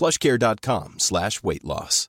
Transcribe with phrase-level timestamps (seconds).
[0.00, 2.06] plushcare.com slash weight loss.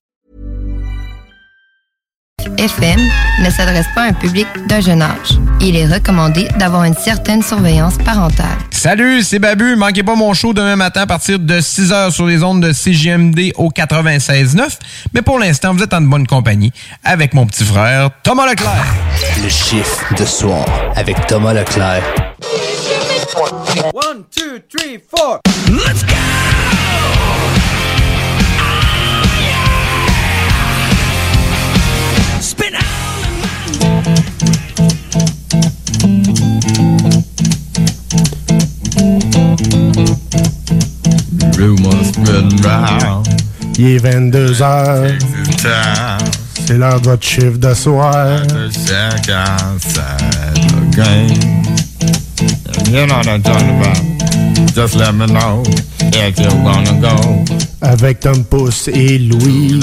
[2.57, 2.99] FM
[3.43, 5.37] ne s'adresse pas à un public d'un jeune âge.
[5.59, 8.57] Il est recommandé d'avoir une certaine surveillance parentale.
[8.71, 9.75] Salut, c'est Babu.
[9.75, 13.51] Manquez pas mon show demain matin à partir de 6h sur les ondes de CGMD
[13.57, 14.79] au 96.9.
[15.13, 16.71] Mais pour l'instant, vous êtes en bonne compagnie
[17.03, 18.85] avec mon petit frère Thomas Leclerc.
[19.43, 20.65] Le chiffre de soir
[20.95, 22.03] avec Thomas Leclerc.
[23.93, 25.41] One, two, three, four.
[25.67, 26.70] Let's go!
[43.77, 45.07] Il est 22 heures.
[46.67, 48.41] C'est l'heure de votre chiffre de soir.
[48.71, 51.63] Check outside the game.
[52.91, 54.75] You know what I'm talking about.
[54.75, 55.63] Just let me know
[56.13, 57.43] if you're gonna go.
[57.81, 59.79] Avec Tom Pouce et Louis.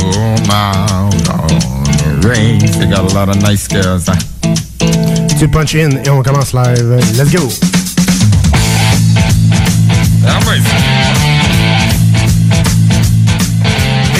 [0.00, 2.72] Home out on the range.
[2.78, 4.06] They got a lot of nice girls.
[4.08, 4.16] Huh?
[5.38, 7.00] Tu punch in et on commence live.
[7.16, 7.77] Let's go!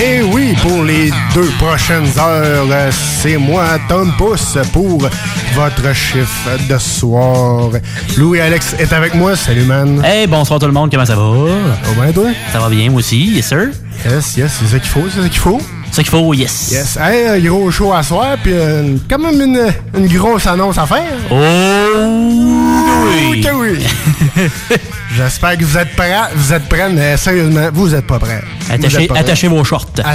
[0.01, 4.99] Et oui, pour les deux prochaines heures, c'est moi, Tom Pouce, pour
[5.55, 7.71] votre chiffre de soir.
[8.17, 9.35] Louis Alex est avec moi.
[9.35, 10.01] Salut, man.
[10.05, 11.23] Hey, bonsoir tout le monde, comment ça va?
[11.83, 12.31] Ça va bien, toi?
[12.53, 13.69] Ça va bien, moi aussi, yes sir.
[14.09, 15.61] Yes, yes, c'est ça qu'il faut, c'est ça qu'il faut.
[15.91, 16.69] C'est ça qu'il faut, yes.
[16.71, 16.97] Yes.
[17.01, 20.87] Hey, un gros show à soir, puis euh, quand même une, une grosse annonce à
[20.87, 21.05] faire.
[21.31, 21.35] Oh
[23.31, 23.45] oui!
[23.55, 23.87] oui!
[25.17, 26.15] J'espère que vous êtes prêts.
[26.35, 28.43] Vous êtes prêts, mais sérieusement, vous êtes pas prêts.
[28.71, 29.23] Attachez, pas prêts.
[29.25, 29.89] attachez vos shorts.
[30.05, 30.15] Ah,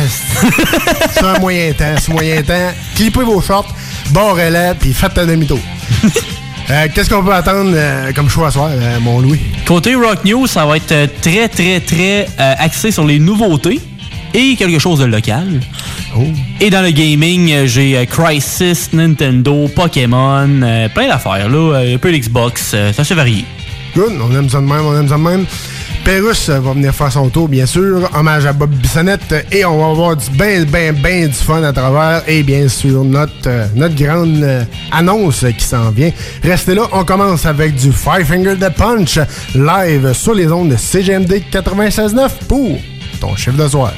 [1.12, 2.72] c'est un moyen temps, c'est un moyen temps.
[2.96, 3.74] Clippez vos shorts,
[4.12, 5.60] barrez-les, puis faites un demi-tour.
[6.70, 9.42] Euh, Qu'est-ce qu'on peut attendre euh, comme choix à soir, euh, mon Louis?
[9.68, 13.82] Côté Rock News, ça va être euh, très, très, très euh, axé sur les nouveautés
[14.34, 15.60] et quelque chose de local.
[16.60, 21.76] Et dans le gaming, j'ai euh, Crisis, Nintendo, Pokémon, euh, plein d'affaires, là.
[21.78, 23.46] euh, Un peu l'Xbox, euh, c'est assez varié.
[23.96, 25.46] Good, on aime ça de même, on aime ça de même.
[26.04, 28.10] Pérus va venir faire son tour, bien sûr.
[28.14, 29.48] Hommage à Bob Bissonnette.
[29.54, 32.24] Et on va avoir du ben, ben, ben du fun à travers.
[32.28, 34.46] Et bien sûr, notre, notre grande
[34.92, 36.12] annonce qui s'en vient.
[36.44, 39.18] Restez là, on commence avec du Five Finger Dead Punch
[39.56, 42.78] live sur les ondes de CGMD 96.9 pour
[43.22, 43.94] ton chiffre de soir.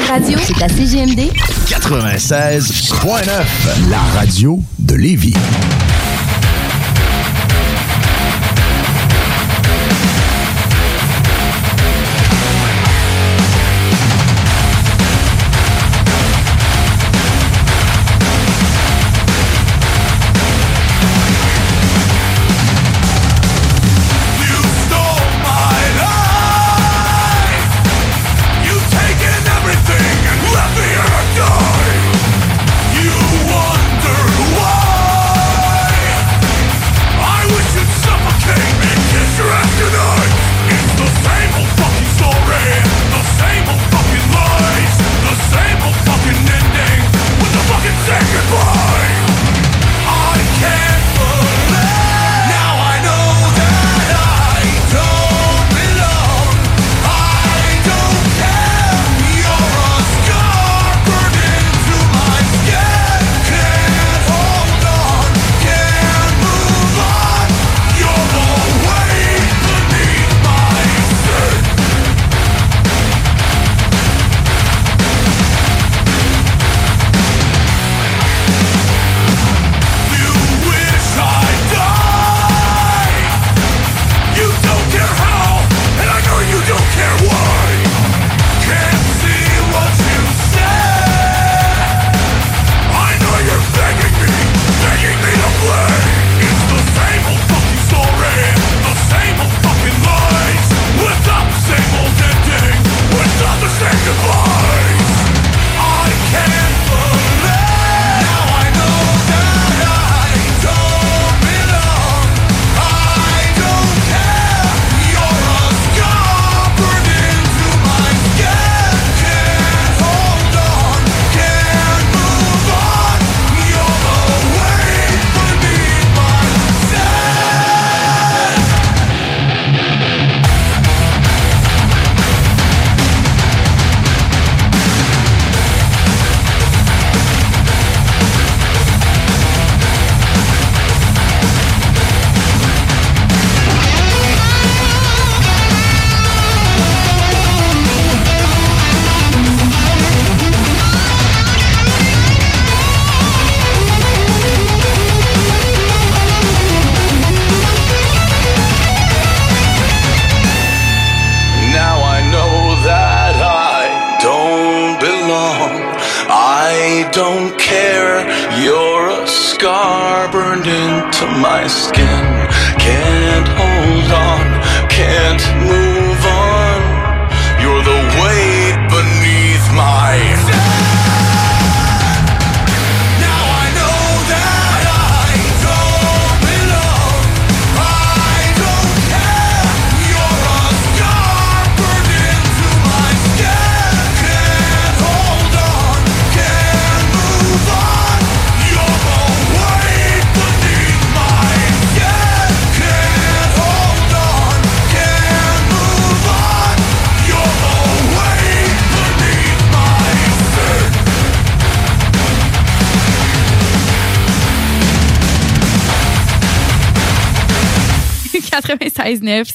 [0.00, 1.30] La radio, c'est à CGMD
[1.66, 5.34] 96.9, la radio de Lévis.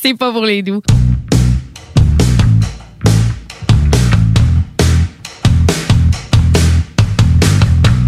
[0.02, 0.82] c'est pas pour les doux.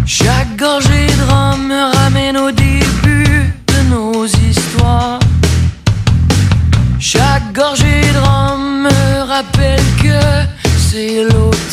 [0.04, 5.18] Chaque gorgée de rhum me ramène au début de nos histoires.
[6.98, 10.20] Chaque gorgée de rhum me rappelle que
[10.76, 11.67] c'est l'autre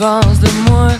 [0.00, 0.99] penses de moi.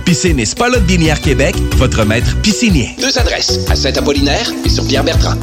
[0.05, 2.95] Piscine et Spa Binière Québec, votre maître piscinier.
[2.99, 5.35] Deux adresses, à Saint-Apollinaire et sur Pierre-Bertrand.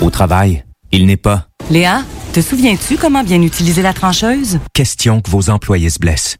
[0.00, 4.58] Au travail, il n'est pas Léa, te souviens-tu comment bien utiliser la trancheuse?
[4.72, 6.36] question que vos employés se blessent.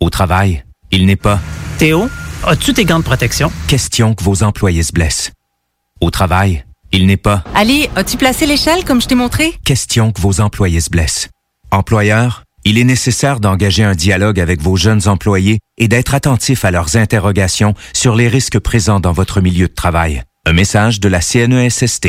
[0.00, 1.40] Au travail, il n'est pas
[1.78, 2.08] Théo,
[2.46, 3.50] as-tu tes gants de protection?
[3.68, 5.32] question que vos employés se blessent.
[6.00, 9.54] Au travail, il n'est pas Ali, as-tu placé l'échelle comme je t'ai montré?
[9.64, 11.28] question que vos employés se blessent.
[11.70, 16.72] Employeur, il est nécessaire d'engager un dialogue avec vos jeunes employés et d'être attentif à
[16.72, 20.24] leurs interrogations sur les risques présents dans votre milieu de travail.
[20.46, 22.08] Un message de la CNESST.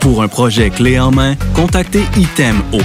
[0.00, 2.80] Pour un projet clé en main, contactez ITEM au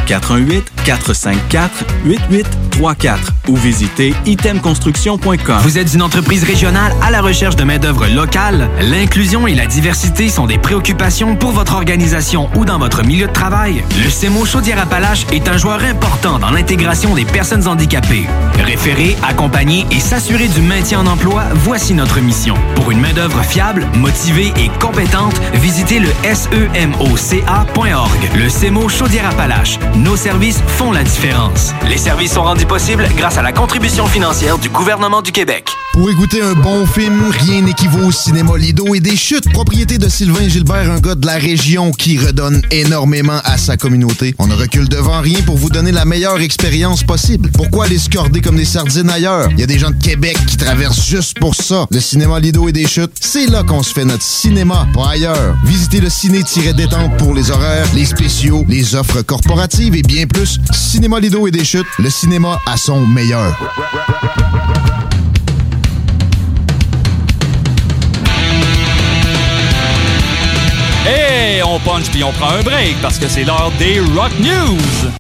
[0.86, 3.18] 418-454-8834
[3.50, 5.58] ou visitez itemconstruction.com.
[5.62, 8.70] Vous êtes une entreprise régionale à la recherche de main-d'œuvre locale?
[8.82, 13.34] L'inclusion et la diversité sont des préoccupations pour votre organisation ou dans votre milieu de
[13.34, 13.84] travail?
[14.04, 18.26] Le CEMO Chaudière-Appalaches est un joueur important dans l'intégration des personnes handicapées.
[18.66, 22.56] Référer, accompagner et s'assurer du maintien en emploi, voici notre mission.
[22.76, 26.10] Pour une main-d'œuvre fiable, motivée et compétente, visitez le
[28.36, 29.78] Le CEMO Chaudière-Appalaches.
[29.96, 31.74] Nos services font la différence.
[31.90, 35.70] Les services sont rendus possibles grâce à la contribution financière du gouvernement du Québec.
[35.94, 40.10] Pour écouter un bon film, rien n'équivaut au cinéma Lido et des chutes, propriété de
[40.10, 44.34] Sylvain Gilbert, un gars de la région qui redonne énormément à sa communauté.
[44.40, 47.52] On ne recule devant rien pour vous donner la meilleure expérience possible.
[47.54, 49.50] Pourquoi aller se corder comme des sardines ailleurs?
[49.52, 51.86] Il y a des gens de Québec qui traversent juste pour ça.
[51.92, 55.56] Le cinéma Lido et des chutes, c'est là qu'on se fait notre cinéma, pas ailleurs.
[55.64, 56.10] Visitez le
[57.18, 60.60] pour les horaires, les spéciaux, les offres corporatives et bien plus.
[60.72, 63.58] Cinéma Lido et des chutes, le cinéma à son meilleur.
[71.08, 75.14] Et on punch puis on prend un break parce que c'est l'heure des Rock News.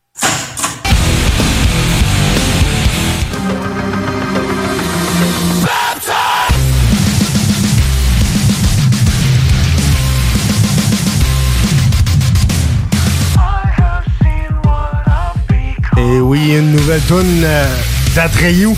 [16.53, 17.65] Oui, une nouvelle tune euh,
[18.15, 18.69] d'Atreyu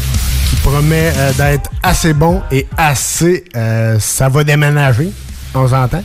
[0.50, 3.44] qui promet euh, d'être assez bon et assez...
[3.56, 5.10] euh, ça va déménager,
[5.54, 6.02] on s'entend.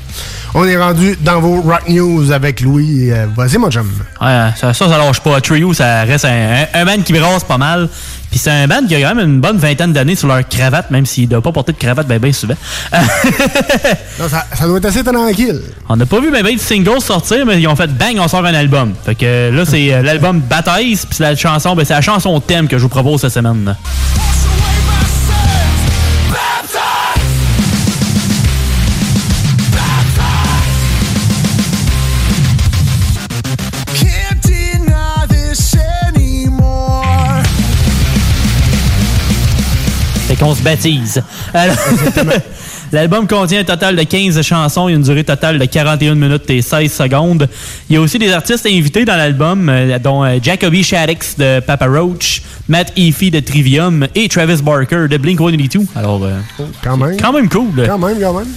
[0.54, 3.12] On est rendu dans vos Rock News avec Louis.
[3.12, 3.88] Euh, Vas-y, mon chum.
[4.20, 5.40] Ouais, ça, ça, ça lâche pas.
[5.40, 7.88] Trio, ça reste un, un, un band qui brasse pas mal.
[8.30, 10.90] Puis c'est un band qui a quand même une bonne vingtaine d'années sur leur cravate,
[10.90, 12.54] même s'il ne doit pas porter de cravate ben ben souvent.
[14.20, 15.60] Non, ça, ça doit être assez tranquille.
[15.88, 18.28] On n'a pas vu ben ben de singles sortir, mais ils ont fait bang, on
[18.28, 18.92] sort un album.
[19.04, 22.68] Fait que là, c'est euh, l'album Baptise, puis la chanson, ben, c'est la chanson thème
[22.68, 23.74] que je vous propose cette semaine.
[40.40, 41.22] Qu'on se baptise.
[41.54, 41.76] Alors,
[42.92, 46.60] L'album contient un total de 15 chansons et une durée totale de 41 minutes et
[46.60, 47.48] 16 secondes.
[47.88, 51.60] Il y a aussi des artistes invités dans l'album, euh, dont euh, Jacoby Shaddix de
[51.60, 55.86] Papa Roach, Matt Heafy de Trivium et Travis Barker de Blink-182.
[55.94, 56.32] Alors, euh,
[56.82, 57.16] Quand même.
[57.16, 57.84] quand même cool.
[57.86, 58.48] Quand même, quand même.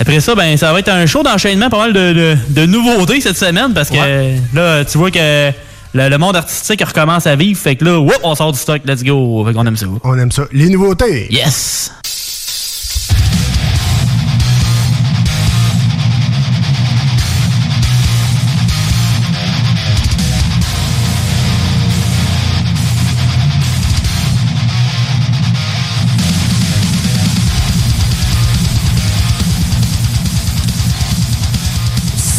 [0.00, 3.20] Après ça, ben, ça va être un show d'enchaînement, pas mal de, de- de nouveautés
[3.22, 4.34] cette semaine parce que Ouais.
[4.54, 5.50] là, tu vois que
[5.94, 7.58] le, monde artistique recommence à vivre.
[7.58, 9.44] Fait que là, whoop, on sort du stock, let's go.
[9.46, 9.86] Fait qu'on aime ça.
[10.04, 10.44] On aime ça.
[10.52, 11.26] Les nouveautés.
[11.30, 11.92] Yes!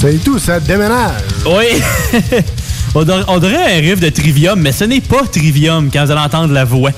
[0.01, 1.23] C'est tout, ça déménage.
[1.45, 1.81] Oui.
[2.95, 6.53] on, dirait, un riff de Trivium, mais ce n'est pas Trivium quand vous allez entendre
[6.53, 6.91] la voix.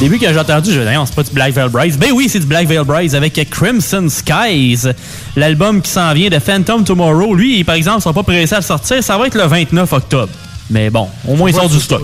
[0.00, 1.96] Début, quand j'ai entendu, je me non, c'est pas du Black Veil Brides.
[1.98, 4.88] Ben oui, c'est du Black Veil Brides avec Crimson Skies.
[5.36, 7.34] L'album qui s'en vient de Phantom Tomorrow.
[7.34, 9.02] Lui, par exemple, ils sont pas pressés à le sortir.
[9.02, 10.32] Ça va être le 29 octobre.
[10.68, 12.02] Mais bon, au moins, il sort du stock.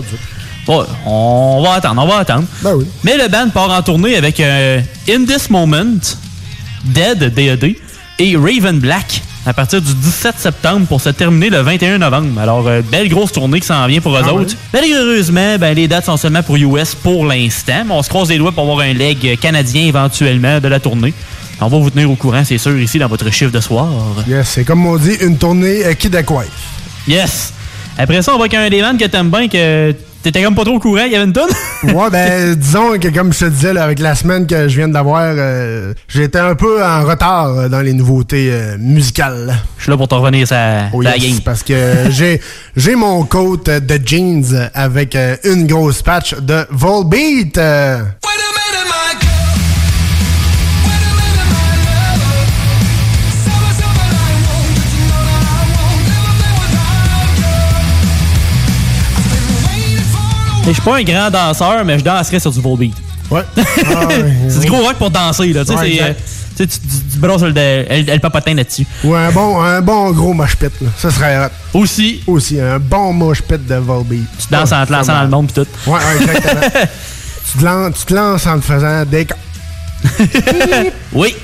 [0.67, 2.45] Ouais, on va attendre, on va attendre.
[3.03, 5.99] Mais le band part en tournée avec euh, In This Moment,
[6.85, 7.77] Dead, D.E.D.
[8.19, 12.39] et Raven Black à partir du 17 septembre pour se terminer le 21 novembre.
[12.39, 14.55] Alors, euh, belle grosse tournée qui s'en vient pour eux Ah autres.
[14.73, 18.37] Malheureusement, ben, les dates sont seulement pour US pour l'instant, mais on se croise les
[18.37, 21.13] doigts pour avoir un leg canadien éventuellement de la tournée.
[21.59, 23.87] On va vous tenir au courant, c'est sûr, ici dans votre chiffre de soir.
[24.27, 26.47] Yes, c'est comme on dit, une tournée euh, Aquai.
[27.07, 27.53] Yes!
[27.97, 30.41] Après ça, on voit qu'il y a un des bands que t'aimes bien, que t'étais
[30.43, 31.49] comme pas trop au courant, il y avait une tonne.
[31.83, 34.87] ouais, ben, disons que comme je te disais, là, avec la semaine que je viens
[34.87, 39.53] d'avoir, euh, j'étais un peu en retard euh, dans les nouveautés euh, musicales.
[39.77, 41.39] Je suis là pour te revenir ça, Oh la game.
[41.43, 41.73] parce que
[42.09, 42.39] j'ai
[42.75, 47.57] j'ai mon coat de jeans avec euh, une grosse patch de Volbeat.
[47.57, 47.99] euh.
[47.99, 48.62] Et
[60.65, 62.93] Je suis pas un grand danseur, mais je danserais sur du Volbeat.
[63.29, 63.41] Ouais.
[64.49, 65.65] c'est du gros rock pour danser, là.
[65.65, 66.13] Tu sais, Ouais, c'est, euh,
[66.57, 66.79] tu tu-
[67.11, 68.85] tu- brosses le, le, le papotin là-dessus.
[69.03, 70.87] Ou un bon, un bon gros mosh pit, là.
[70.97, 71.49] Ça serait hot.
[71.79, 72.21] Aussi.
[72.27, 74.23] Aussi, un bon mosh pit de Volbeat.
[74.39, 75.67] Tu danses en te lançant dans le monde pis tout.
[75.87, 76.61] Ouais, ouais, exactement.
[77.51, 79.27] tu, te lances, tu te lances en te faisant des...
[81.13, 81.35] Oui.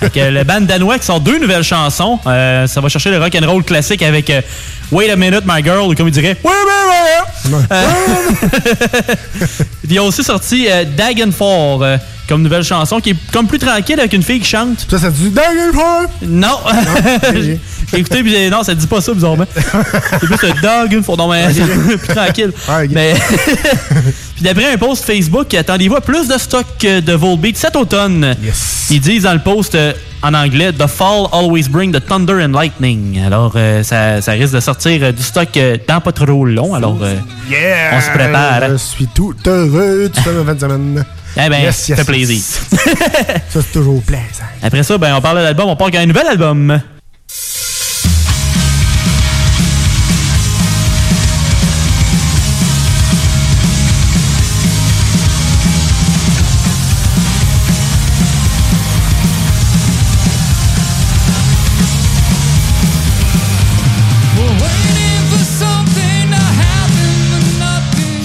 [0.00, 2.18] Avec euh, le band danois qui sort deux nouvelles chansons.
[2.26, 4.40] Euh, ça va chercher le rock and roll classique avec euh,
[4.92, 7.33] Wait a minute, my girl, ou comme il dirait Wait a minute.
[7.72, 7.84] Euh,
[9.88, 13.98] Ils ont aussi sorti euh, Dagenfall euh, comme nouvelle chanson qui est comme plus tranquille
[14.00, 14.86] avec une fille qui chante.
[14.90, 16.58] Ça, ça dit Dagenfall Non.
[16.64, 17.34] ok.
[17.34, 17.60] J'ai
[17.98, 19.44] écouté puis non, ça dit pas ça bizarrement.
[19.54, 21.16] C'est plus le Dagenfall.
[21.16, 22.52] Non, mais c'est plus tranquille.
[22.90, 23.14] Mais
[24.34, 28.34] puis d'après un post Facebook, attendez-vous à plus de stock de Volbeat cet automne.
[28.90, 29.92] Ils disent dans le post euh,
[30.22, 33.20] en anglais The fall always bring the thunder and lightning.
[33.24, 35.48] Alors euh, ça, ça risque de sortir euh, du stock
[35.88, 36.74] dans pas trop long.
[36.74, 37.14] Alors euh,
[37.48, 37.92] Yeah!
[37.96, 38.70] on se prépare.
[38.70, 41.04] Je suis tout heureux de cette fin de semaine.
[41.36, 42.36] Eh ben, Yes, ça yes, fait plaisir.
[42.36, 42.60] yes.
[43.50, 44.44] ça, c'est toujours plaisant.
[44.62, 46.80] Après ça, ben, on parle de l'album, on part avec un nouvel album.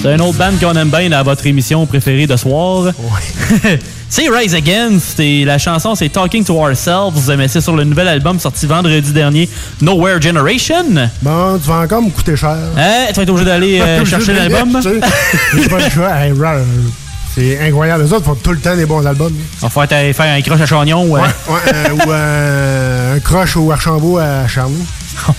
[0.01, 2.93] C'est un autre band qu'on aime bien dans votre émission préférée de soir.
[4.09, 8.07] c'est Rise Against et la chanson c'est Talking to Ourselves, mais c'est sur le nouvel
[8.07, 9.49] album sorti vendredi dernier,
[9.81, 11.09] Nowhere Generation.
[11.21, 12.55] Bon, tu vas encore me coûter cher.
[12.77, 14.79] Hein, tu vas être obligé d'aller euh, chercher l'album.
[17.35, 18.03] C'est incroyable.
[18.03, 19.35] Les autres font tout le temps des bons albums.
[19.61, 21.07] On va faire, un croche à Chagnon.
[21.09, 21.21] Ouais.
[21.21, 24.85] Ouais, euh, ou euh, un croche au Archambault à Charny.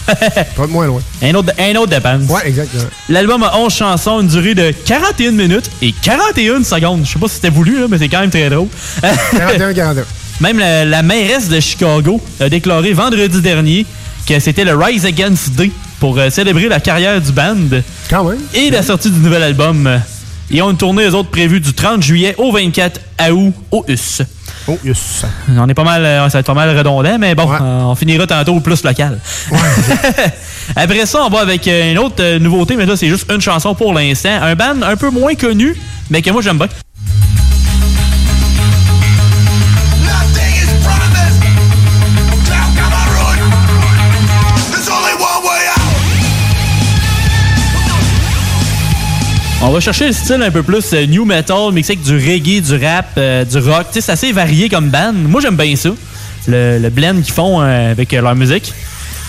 [0.56, 1.00] pas de moins loin.
[1.22, 2.28] Un autre, un autre dépense.
[2.28, 2.84] Ouais, exactement.
[3.08, 7.02] L'album a 11 chansons, une durée de 41 minutes et 41 secondes.
[7.04, 8.68] Je sais pas si c'était voulu, là, mais c'est quand même très drôle.
[9.32, 10.04] 41, 41.
[10.40, 13.86] Même la, la mairesse de Chicago a déclaré vendredi dernier
[14.26, 17.56] que c'était le Rise Against Day pour euh, célébrer la carrière du band.
[18.08, 18.38] Quand même.
[18.54, 20.00] Et la sortie du nouvel album.
[20.52, 23.00] Ils ont une tournée, eux autres, prévue du 30 juillet au 24
[23.32, 24.22] août au US.
[24.70, 25.24] Oh, yes.
[25.58, 27.96] On est pas mal, euh, ça va être pas mal redondant, mais bon, euh, on
[27.96, 29.18] finira tantôt au plus local.
[30.76, 33.74] Après ça, on va avec euh, une autre nouveauté, mais là, c'est juste une chanson
[33.74, 34.38] pour l'instant.
[34.40, 35.76] Un band un peu moins connu,
[36.08, 36.68] mais que moi, j'aime bien.
[49.62, 52.62] On va chercher le style un peu plus euh, new metal, mixé avec du reggae,
[52.62, 53.88] du rap, euh, du rock.
[53.90, 55.12] C'est assez varié comme band.
[55.12, 55.90] Moi, j'aime bien ça.
[56.48, 58.72] Le, le blend qu'ils font euh, avec leur musique.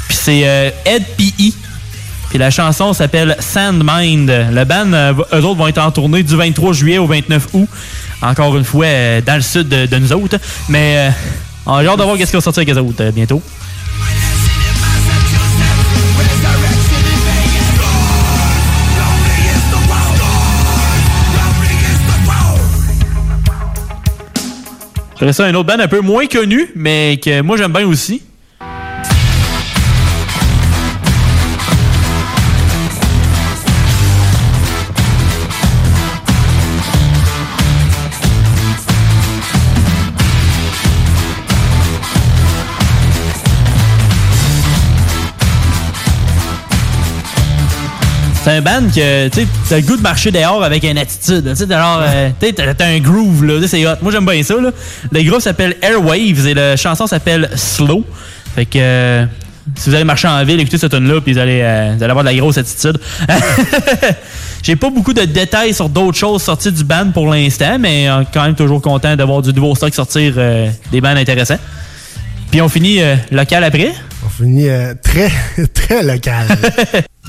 [0.07, 1.51] Puis c'est Ed P.E.
[2.29, 4.29] Puis la chanson s'appelle Sandmind.
[4.29, 4.91] Le band,
[5.33, 7.67] eux autres vont être en tournée du 23 juillet au 29 août.
[8.21, 8.85] Encore une fois,
[9.25, 10.37] dans le sud de, de nous autres.
[10.69, 11.11] Mais
[11.65, 13.41] on a hâte de voir qu'est-ce qui va sortir avec eux autres bientôt.
[25.21, 28.23] Après ça, un autre band un peu moins connu, mais que moi j'aime bien aussi.
[48.51, 51.47] C'est un band que, tu t'as le goût de marcher dehors avec une attitude.
[51.51, 52.29] Tu sais, t'as euh,
[52.77, 53.65] t'as un groove, là.
[53.65, 53.95] C'est hot.
[54.01, 54.71] Moi, j'aime bien ça, là.
[55.09, 58.03] Le groupe s'appelle Airwaves et la chanson s'appelle Slow.
[58.53, 59.25] Fait que, euh,
[59.75, 62.11] si vous allez marcher en ville, écoutez cette tune-là, puis vous allez, euh, vous allez
[62.11, 62.99] avoir de la grosse attitude.
[64.63, 68.43] J'ai pas beaucoup de détails sur d'autres choses sorties du band pour l'instant, mais quand
[68.43, 71.59] même toujours content d'avoir du nouveau stock sortir, euh, des bands intéressants.
[72.51, 72.99] Puis on finit
[73.31, 73.93] local après.
[74.25, 74.67] On finit
[75.01, 75.31] très,
[75.73, 76.47] très local.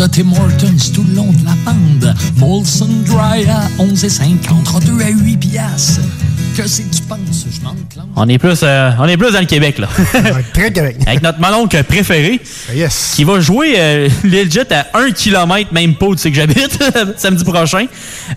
[0.00, 2.14] de Tim Hortons tout le long de la bande.
[2.36, 6.00] Molson Dry à 11 et 50, 32 à 8 piastres.
[6.56, 7.44] Que c'est que tu penses?
[7.50, 7.60] Je.
[8.16, 9.88] On est plus, euh, on est plus dans le Québec, là.
[10.54, 10.96] Très Québec.
[11.06, 12.40] Avec notre mononcle préféré.
[13.14, 16.78] Qui va jouer euh, legit à 1 km, même pas où tu sais que j'habite,
[17.18, 17.84] samedi prochain,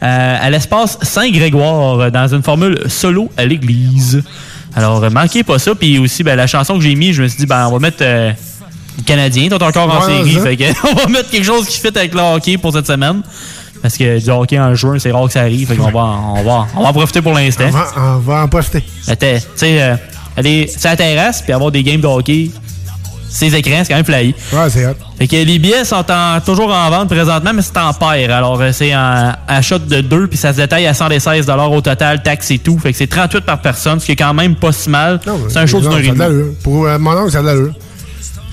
[0.01, 4.21] euh, à l'espace Saint-Grégoire, euh, dans une formule solo à l'église.
[4.75, 5.75] Alors, manquez pas ça.
[5.75, 7.79] Puis aussi, ben, la chanson que j'ai mis, je me suis dit, ben, on va
[7.79, 8.03] mettre
[8.97, 10.39] le Canadien, toi, t'es encore en Ouais, série.
[10.39, 13.21] Fait que, on va mettre quelque chose qui fit avec le hockey pour cette semaine.
[13.81, 15.67] Parce que du hockey en juin, c'est rare que ça arrive.
[15.67, 15.99] Fait qu'on va,
[16.35, 17.65] on va, on va en profiter pour l'instant.
[17.67, 18.81] On va, on va en profiter.
[18.81, 19.13] Tu
[19.55, 19.95] sais, euh,
[20.37, 22.49] aller sur la terrasse puis avoir des games de hockey,
[23.29, 24.33] ces écrans, c'est quand même fly.
[24.53, 24.93] Ouais, c'est hot.
[25.17, 28.33] Fait que les billets sont en- toujours en vente présentement, mais c'est en paire.
[28.33, 32.21] Alors, euh, c'est en achat de deux, puis ça se détaille à 116 au total,
[32.23, 32.77] taxes et tout.
[32.79, 35.19] Fait que c'est 38 par personne, ce qui est quand même pas si mal.
[35.49, 36.31] C'est un show d'une heure.
[36.63, 37.73] Pour euh, mon oncle, ça a de l'allure.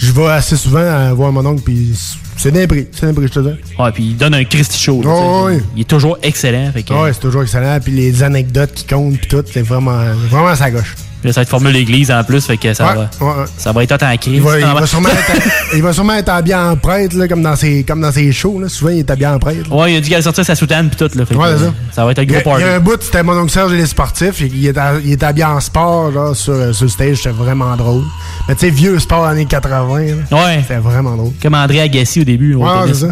[0.03, 1.93] Je vais assez souvent voir mon oncle, puis
[2.39, 2.87] c'est prix.
[2.91, 3.55] C'est prix, je te dis.
[3.79, 5.03] Ouais, puis il donne un Christy show.
[5.03, 5.59] là, Oh, oui.
[5.77, 6.73] Il est toujours excellent.
[6.73, 7.79] Fait que, Ouais, c'est toujours excellent.
[7.81, 10.95] Puis les anecdotes qui comptent, puis tout, c'est vraiment, vraiment à sa gauche.
[11.25, 13.73] Là, ça va être formule l'église en plus, fait que ça, Ouais, va, ouais, ça
[13.73, 14.35] va être crise.
[14.35, 15.43] Il va, il, Ah, va sûrement être,
[15.75, 18.59] il va sûrement être habillé en prêtre, là, comme, dans ses, comme dans ses shows.
[18.61, 18.69] Là.
[18.69, 19.69] Souvent, il est habillé en prêtre.
[19.71, 19.77] là.
[19.77, 21.17] Ouais, il a dit qu'il allait sortir sa soutane puis tout.
[21.19, 21.73] Là, fait Ouais, ça.
[21.93, 22.63] ça va être un gros a, il party.
[22.63, 24.41] y a un bout, c'était mon oncle Serge et les sportifs.
[24.41, 27.17] Il, est habillé en sport là, sur, euh, sur le stage.
[27.19, 28.03] C'était vraiment drôle.
[28.49, 29.99] Mais tu sais, vieux sport années 80.
[30.31, 30.45] là.
[30.45, 30.59] Ouais.
[30.63, 31.33] C'était vraiment drôle.
[31.43, 32.55] Comme André Agassi au début.
[32.55, 33.09] Ouais, c'est ça.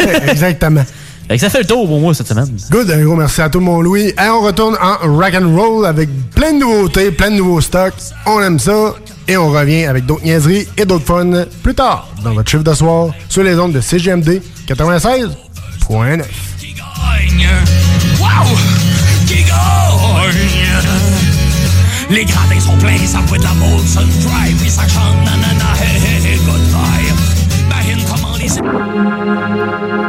[0.30, 0.84] Exactement.
[1.30, 2.48] Fait que ça fait le tour pour moi cette semaine.
[2.72, 4.08] Good, un gros merci à tout le monde, Louis.
[4.08, 7.94] Et on retourne en rock and roll avec plein de nouveautés, plein de nouveaux stocks.
[8.26, 8.96] On aime ça.
[9.28, 12.74] Et on revient avec d'autres niaiseries et d'autres fun plus tard dans votre chiffre de
[12.74, 15.30] soir sur les ondes de CGMD 96.9.
[16.00, 16.24] Gagne.
[18.18, 18.26] Wow!
[19.28, 20.34] Qui gagne?
[22.10, 25.96] Les gradins sont pleins, ça peut de la Molson Dry, puis ça chante nanana, hey
[25.96, 27.14] hey hey, goodbye.
[27.68, 29.99] Imagine comment les...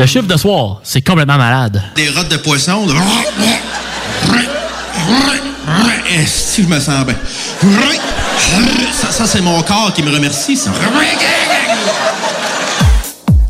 [0.00, 1.82] Le chiffre de soir, c'est complètement malade.
[1.94, 2.86] Des rottes de poisson.
[2.86, 2.94] de-
[6.26, 7.14] Si je me sens bien?
[9.10, 10.58] Ça, c'est mon corps qui me remercie.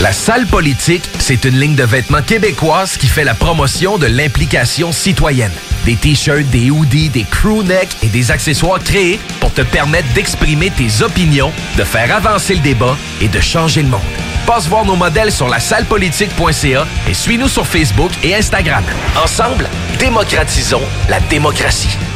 [0.00, 4.90] La salle politique, c'est une ligne de vêtements québécoise qui fait la promotion de l'implication
[4.90, 5.52] citoyenne.
[5.84, 11.02] Des t-shirts, des hoodies, des crewnecks et des accessoires créés pour te permettre d'exprimer tes
[11.02, 14.00] opinions, de faire avancer le débat et de changer le monde.
[14.46, 18.82] Passe voir nos modèles sur la sallepolitique.ca et suis-nous sur Facebook et Instagram.
[19.22, 19.68] Ensemble,
[20.00, 21.96] démocratisons la démocratie.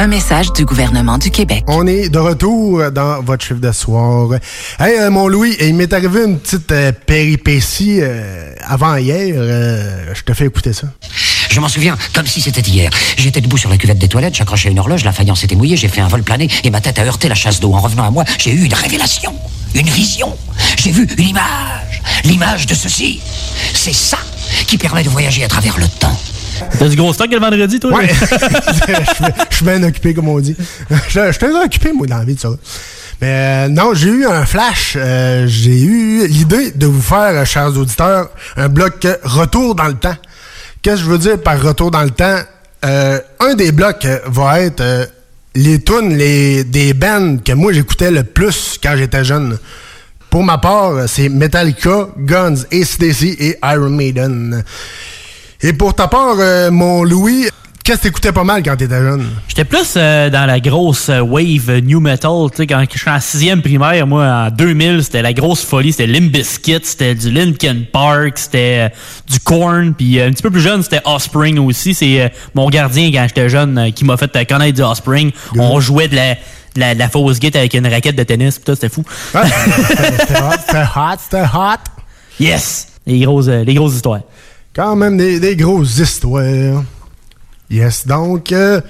[0.00, 1.62] Un message du gouvernement du Québec.
[1.66, 4.30] On est de retour dans votre chiffre de soir.
[4.78, 9.34] Hey, euh, mon Louis, il m'est arrivé une petite euh, péripétie euh, avant hier.
[9.36, 10.86] Euh, je te fais écouter ça.
[11.50, 12.88] Je m'en souviens, comme si c'était hier.
[13.18, 15.88] J'étais debout sur la cuvette des toilettes, j'accrochais une horloge, la faïence était mouillée, j'ai
[15.88, 17.74] fait un vol plané et ma tête a heurté la chasse d'eau.
[17.74, 19.34] En revenant à moi, j'ai eu une révélation,
[19.74, 20.34] une vision.
[20.78, 23.20] J'ai vu une image, l'image de ceci.
[23.74, 24.16] C'est ça
[24.66, 26.18] qui permet de voyager à travers le temps.
[26.78, 27.92] T'as du gros stock le vendredi, toi?
[27.92, 28.08] Ouais.
[29.50, 30.56] Je suis bien occupé, comme on dit.
[31.08, 32.50] Je suis occupé, moi, dans la vie de ça.
[33.20, 34.94] Mais euh, non, j'ai eu un flash.
[34.96, 39.94] Euh, j'ai eu l'idée de vous faire, euh, chers auditeurs, un bloc retour dans le
[39.94, 40.16] temps.
[40.80, 42.38] Qu'est-ce que je veux dire par retour dans le temps?
[42.82, 45.10] Euh, un des blocs va être
[45.54, 49.58] les tunes les, des bands que moi j'écoutais le plus quand j'étais jeune.
[50.30, 54.64] Pour ma part, c'est Metallica, Guns, ACDC et Iron Maiden.
[55.62, 57.46] Et pour ta part, euh, mon Louis,
[57.84, 59.26] qu'est-ce que t'écoutais pas mal quand t'étais jeune?
[59.46, 62.46] J'étais plus euh, dans la grosse euh, wave euh, new metal.
[62.50, 65.92] Tu sais, quand je suis en sixième primaire, moi, en 2000, c'était la grosse folie.
[65.92, 68.88] C'était Limp Bizkit, c'était du Linkin Park, c'était euh,
[69.30, 69.92] du Korn.
[69.92, 71.92] Puis euh, un petit peu plus jeune, c'était Offspring aussi.
[71.92, 75.30] C'est mon gardien quand j'étais jeune qui m'a fait connaître du Offspring.
[75.58, 78.58] On jouait de la, de la, de la fausse guitare avec une raquette de tennis.
[78.58, 79.04] Pis tout, c'était fou.
[79.34, 82.00] C'était hot, c'était hot, c'était hot.
[82.38, 82.86] Yes!
[83.06, 84.20] Les grosses, les grosses histoires.
[84.82, 86.82] Quand même des, grosses histoires.
[87.68, 88.80] Yes, donc, euh,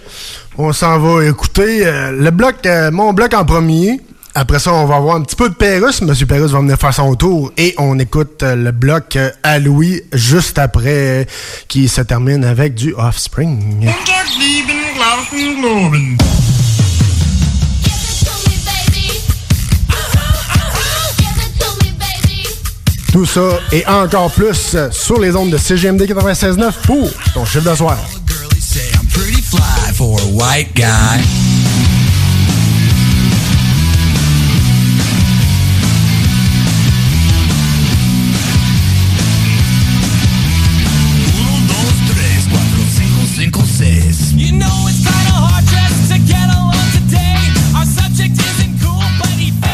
[0.56, 4.00] on s'en va écouter euh, le bloc, euh, mon bloc en premier.
[4.36, 6.00] Après ça, on va avoir un petit peu de Pérus.
[6.02, 10.60] Monsieur Pérus va venir faire son tour et on écoute le bloc à Louis juste
[10.60, 11.26] après
[11.66, 13.90] qui se termine avec du Offspring.
[23.12, 27.74] Tout ça et encore plus sur les ondes de CGMD 96.9 pour ton chiffre de
[27.74, 27.98] soir.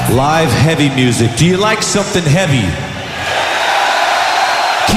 [0.09, 1.37] Live heavy music.
[1.37, 2.86] Do you like something heavy?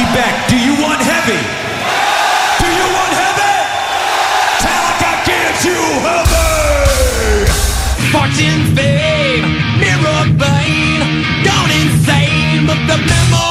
[0.09, 1.37] Quebec, do you want heavy?
[2.57, 3.57] Do you want heavy?
[4.57, 7.45] Metallica gives you heavy!
[8.09, 9.45] Fortune, fame,
[9.77, 13.48] mirror bane, gone insane, but the memory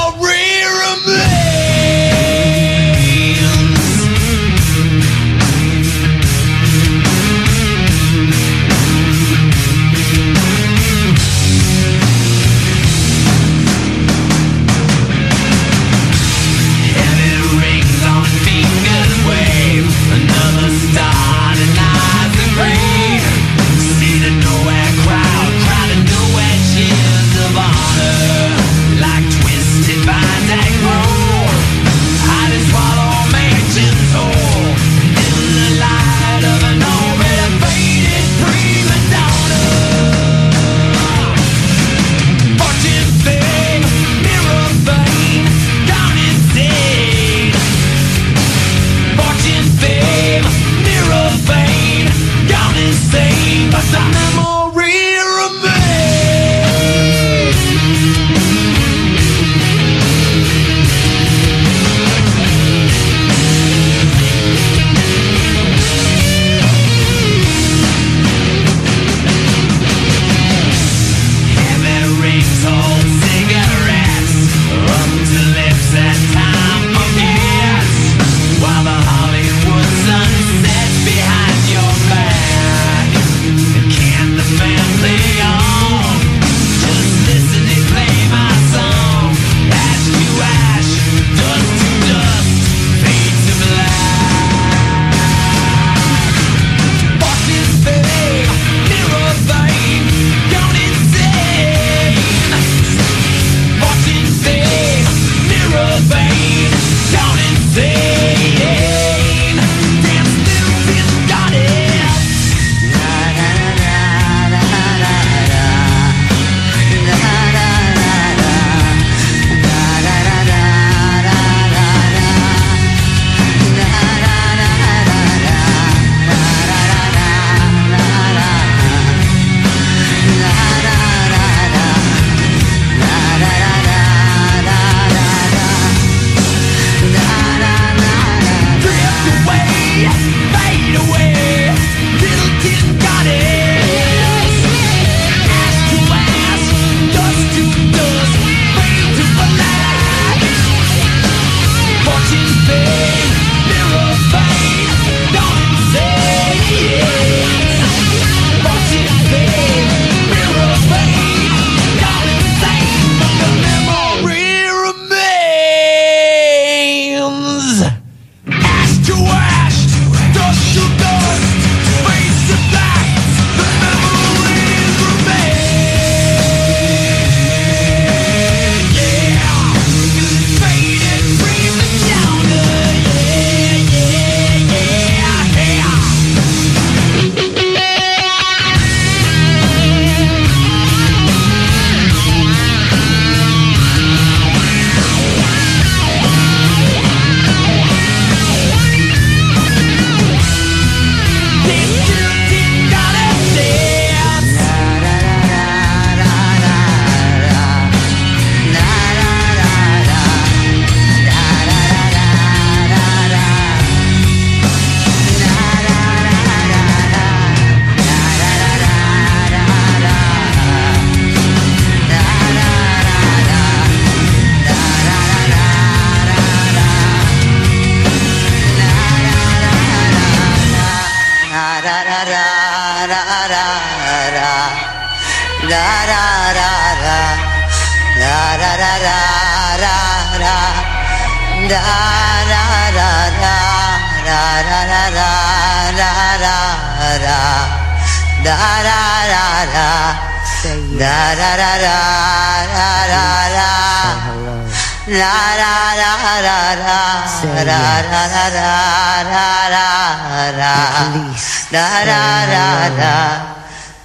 [260.79, 261.69] police.
[261.71, 262.67] Da da da
[263.01, 263.17] da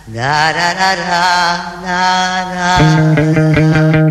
[0.08, 1.22] da da da da
[1.84, 2.00] da
[3.92, 4.03] da.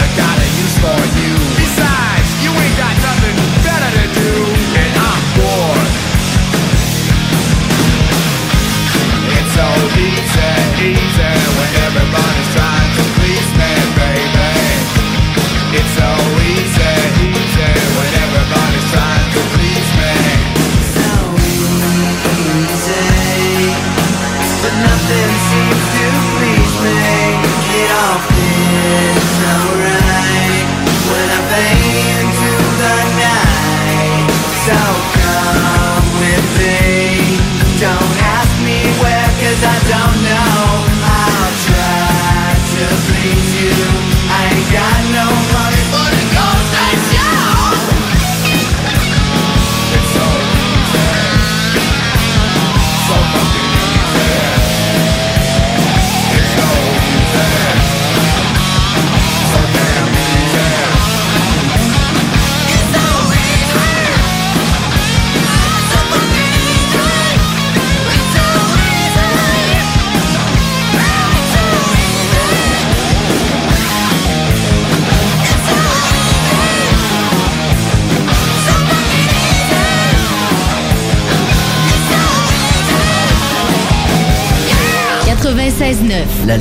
[0.00, 0.29] Chicago.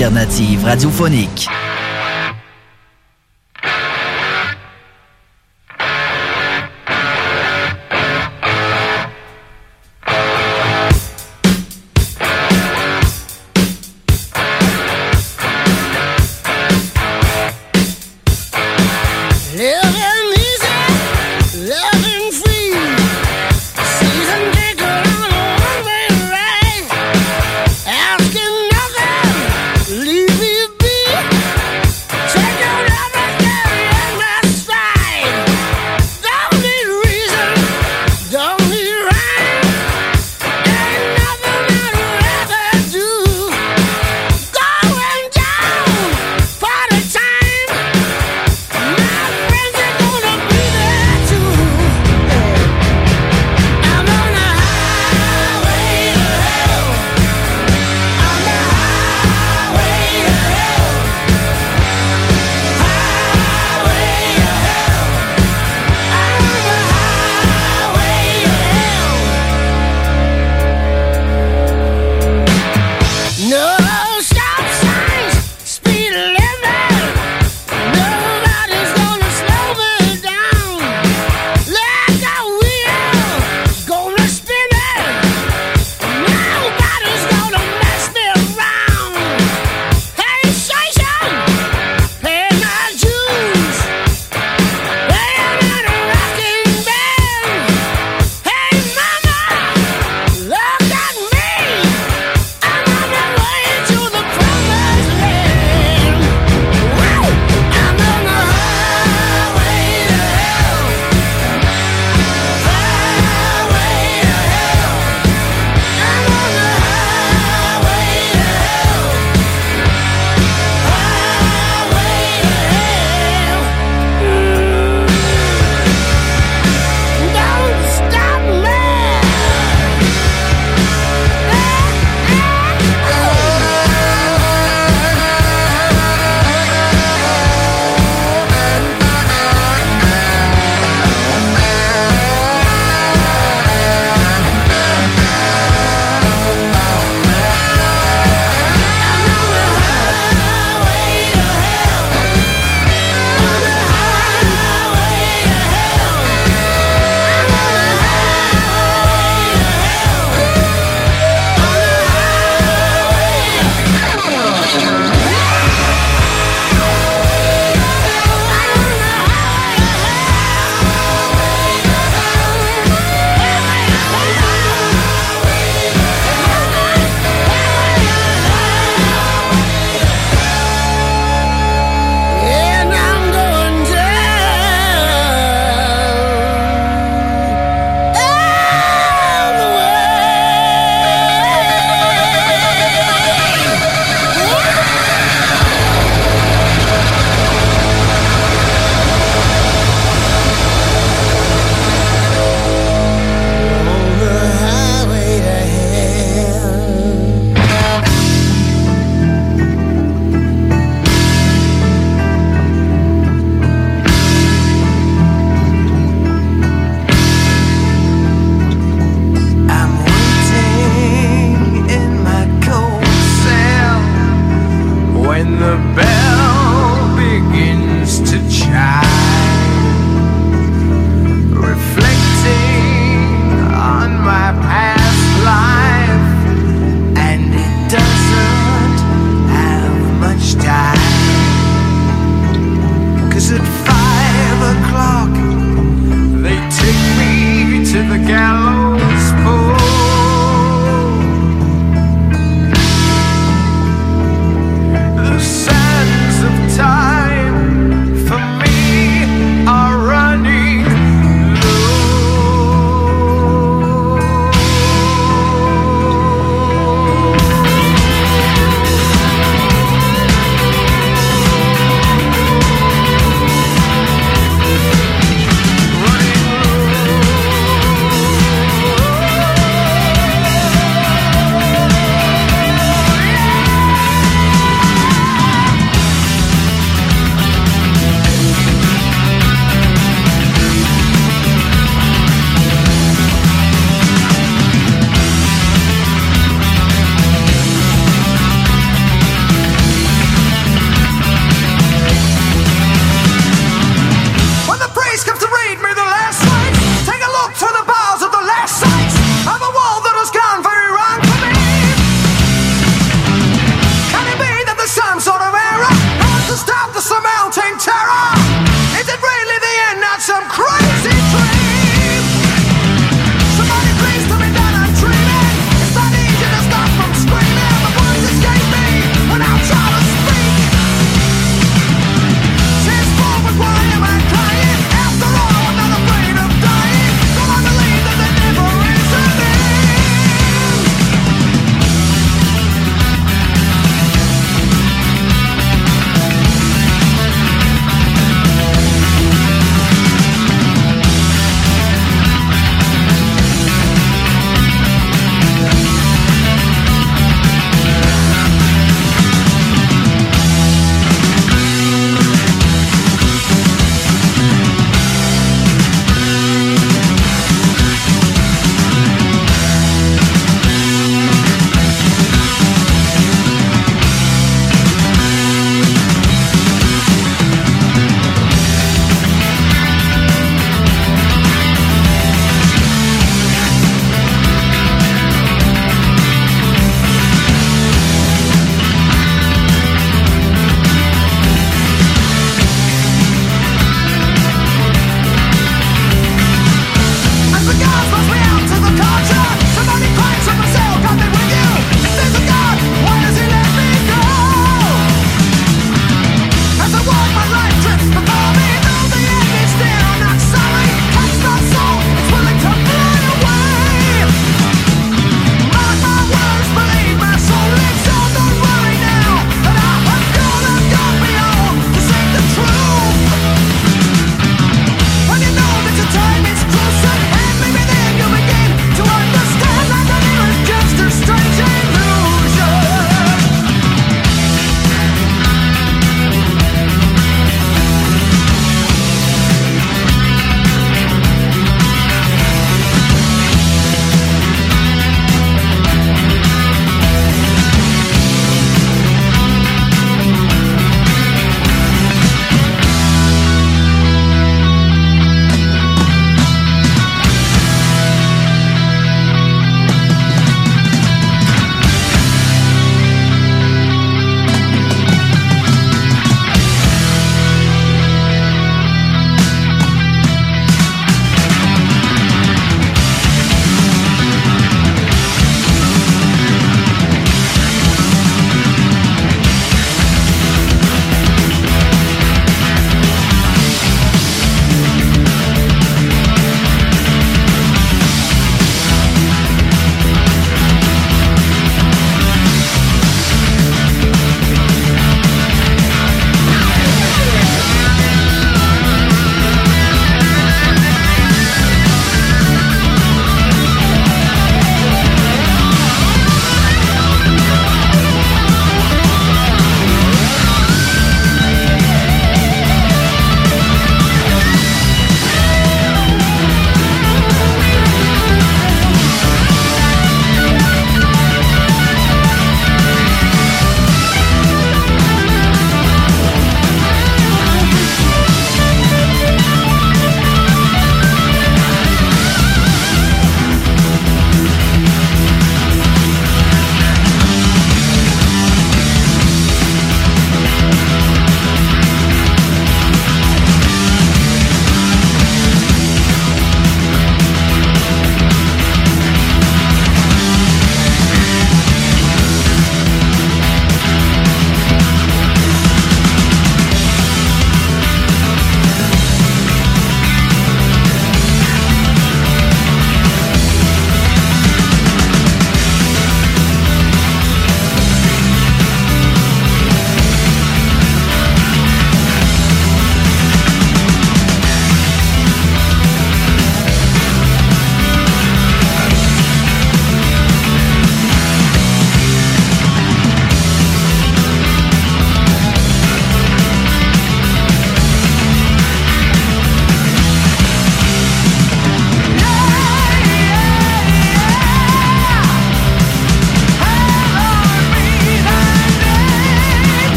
[0.00, 1.69] alternative radiophonique.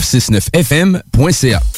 [0.00, 1.77] 969fm.ca.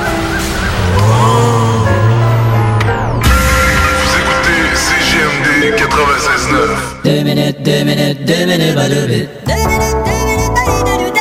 [6.51, 7.03] 96.9.
[7.05, 9.29] Deux minutes, deux minutes, deux minutes, pas deux minutes.
[9.47, 11.13] Deux minutes,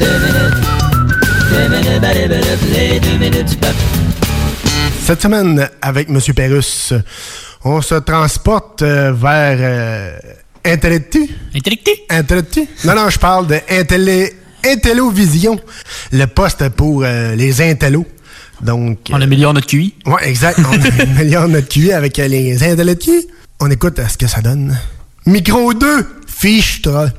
[0.00, 0.56] deux minutes,
[1.52, 3.68] deux minutes, pas deux minutes, les deux minutes, pas
[5.04, 6.18] Cette semaine, avec M.
[6.34, 6.92] Pérus,
[7.64, 10.18] on se transporte euh, vers euh,
[10.64, 11.28] Intellectu.
[11.54, 11.90] Intellectu?
[12.10, 12.66] Intellectu?
[12.84, 14.32] Non, non, je parle de Intellé-
[14.66, 15.58] Intellovision,
[16.12, 18.06] le poste pour euh, les intellos.
[18.60, 19.94] Donc, On améliore notre QI.
[20.04, 20.58] Ouais, exact.
[20.58, 23.24] On améliore notre QI avec euh, les intellectus.
[23.62, 24.78] On écoute ce que ça donne.
[25.26, 27.10] Micro 2, fiche toi.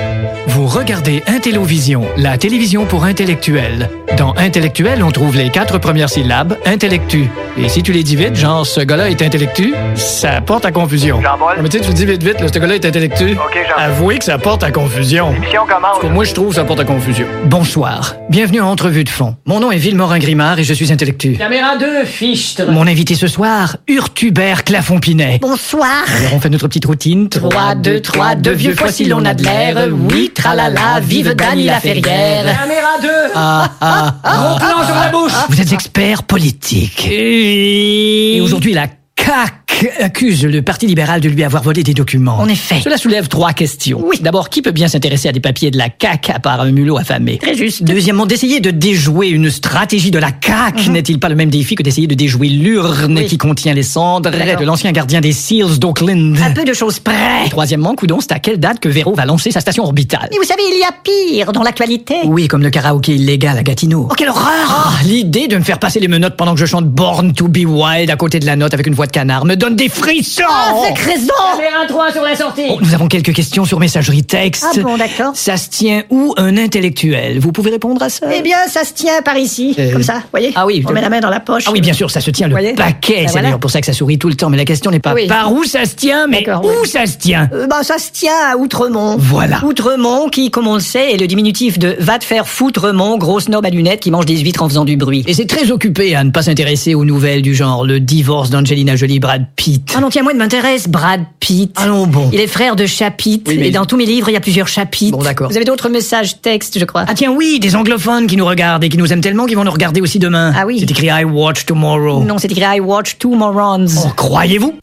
[0.00, 3.90] Vous regardez Intellovision, la télévision pour intellectuels.
[4.16, 7.28] Dans intellectuel, on trouve les quatre premières syllabes, intellectu.
[7.58, 11.20] Et si tu les dis vite, genre ce gars-là est intellectu, ça porte à confusion.
[11.20, 11.56] Jean-Paul?
[11.62, 13.32] Mais tu sais, tu dis vite vite, là, ce gars-là est intellectu.
[13.32, 13.76] OK, Jean.
[13.76, 15.32] Avouez que ça porte à confusion.
[15.32, 15.96] L'émission commence.
[15.96, 17.26] En tout cas, moi, je trouve que ça porte à confusion.
[17.44, 18.16] Bonsoir.
[18.30, 19.36] Bienvenue à Entrevue de fond.
[19.44, 21.34] Mon nom est Villemorin Grimard et je suis intellectu.
[21.34, 22.56] Caméra 2, fiche.
[22.68, 25.38] Mon invité ce soir, Urtubert Clafon-Pinet.
[25.42, 26.04] Bonsoir.
[26.18, 27.28] Alors, on fait notre petite routine.
[27.28, 29.85] 3, 2, 3, deux vieux fois si l'on a de l'air.
[29.92, 32.58] Oui, tralala, vive Dany la Ferrière.
[32.58, 33.08] Caméra 2.
[33.34, 35.32] Ah, ah, Gros plan sur la bouche.
[35.48, 37.06] Vous êtes expert politique.
[37.10, 38.86] Et aujourd'hui, la
[39.18, 39.65] CAQ
[40.00, 42.38] accuse le Parti libéral de lui avoir volé des documents.
[42.38, 42.80] En effet.
[42.82, 44.00] Cela soulève trois questions.
[44.02, 44.18] Oui.
[44.20, 46.96] D'abord, qui peut bien s'intéresser à des papiers de la CAQ à part un mulot
[46.96, 47.38] affamé?
[47.38, 47.82] Très juste.
[47.82, 51.82] Deuxièmement, d'essayer de déjouer une stratégie de la CAQ n'est-il pas le même défi que
[51.82, 53.18] d'essayer de déjouer l'urne Mhm.
[53.18, 53.26] Oui.
[53.26, 54.30] qui contient les cendres?
[54.30, 57.46] De l'ancien gardien des Seals d'Oakland Un peu de choses près.
[57.46, 60.28] Et troisièmement, Coudon, c'est à quelle date que Véro va lancer sa station orbitale?
[60.30, 62.14] Mais vous savez, il y a pire dans l'actualité.
[62.24, 64.08] Oui, comme le karaoké illégal à Gatineau.
[64.10, 66.86] Oh, quelle horreur Ah, l'idée de me faire passer les menottes pendant que je chante
[66.88, 69.55] Born to be Wild à côté de la note avec une voix de canard me
[69.56, 72.62] donne des frissons Ah, c'est raison Caméra 3 sur la sortie.
[72.70, 74.64] Oh, nous avons quelques questions sur messagerie texte.
[74.76, 75.32] Ah bon, d'accord.
[75.34, 77.38] Ça se tient où un intellectuel?
[77.38, 78.26] Vous pouvez répondre à ça?
[78.34, 80.94] Eh bien, ça se tient par ici, Euh, comme ça, voyez Ah oui, On je-
[80.94, 81.64] met la main dans la poche.
[81.66, 83.14] Ah oui, bien sûr, ça se tient le Voyez paquet.
[83.14, 83.42] Ben c'est voilà.
[83.42, 84.50] d'ailleurs pour ça que ça sourit tout le temps.
[84.50, 85.26] Mais la question n'est pas Oui.
[85.26, 87.48] par où ça se tient, mais D'accord, où ça se tient.
[87.52, 89.16] Euh, ben, ça se tient à Outremont.
[89.18, 89.64] Voilà.
[89.64, 93.40] Outremont, qui, comme on le sait, est le diminutif de va te faire foutremont, gros
[93.40, 95.24] snob à lunettes qui mange des huîtres en faisant du bruit.
[95.26, 98.96] Et c'est très occupé à ne pas s'intéresser aux nouvelles du genre le divorce d'Angelina
[98.96, 99.92] Jolie Brad Pitt.
[99.96, 101.72] Ah non, tiens, moi, il m'intéresse, Brad Pitt.
[101.76, 102.28] Allons bon.
[102.32, 104.40] Il est frère de chapitre, Oui, mais- et dans tous mes livres, il y a
[104.40, 105.16] plusieurs chapitres.
[105.16, 105.48] Bon, d'accord.
[105.50, 107.04] Vous avez d'autres messages textes, je crois.
[107.08, 109.64] Ah tiens oui, des anglophones qui nous regardent et qui nous aiment tellement qu'ils vont
[109.64, 110.52] nous regarder aussi demain.
[110.56, 110.78] Ah oui.
[110.80, 112.24] C'est écrit I watch tomorrow.
[112.24, 113.86] Non, c'est écrit I watch two morons.
[114.04, 114.74] Oh, croyez-vous?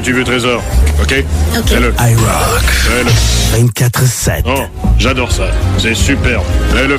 [0.00, 0.62] que tu veux, Trésor.
[1.02, 1.24] OK?
[1.56, 1.66] OK.
[1.66, 1.94] Fais-le.
[1.98, 2.62] iRock.
[2.62, 3.70] Fais-le.
[3.70, 4.42] 24-7.
[4.46, 4.64] Oh,
[4.98, 5.50] j'adore ça.
[5.78, 6.44] C'est superbe.
[6.72, 6.98] Fais-le.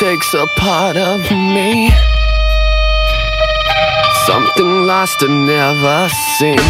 [0.00, 1.90] takes a part of me
[4.30, 6.08] Something lost and never
[6.38, 6.60] seen.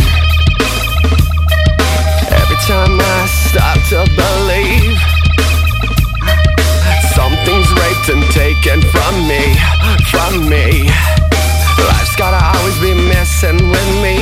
[2.40, 4.96] Every time I stop to believe,
[7.12, 9.44] something's raped and taken from me,
[10.08, 10.88] from me.
[11.84, 14.16] Life's gotta always be messing with me.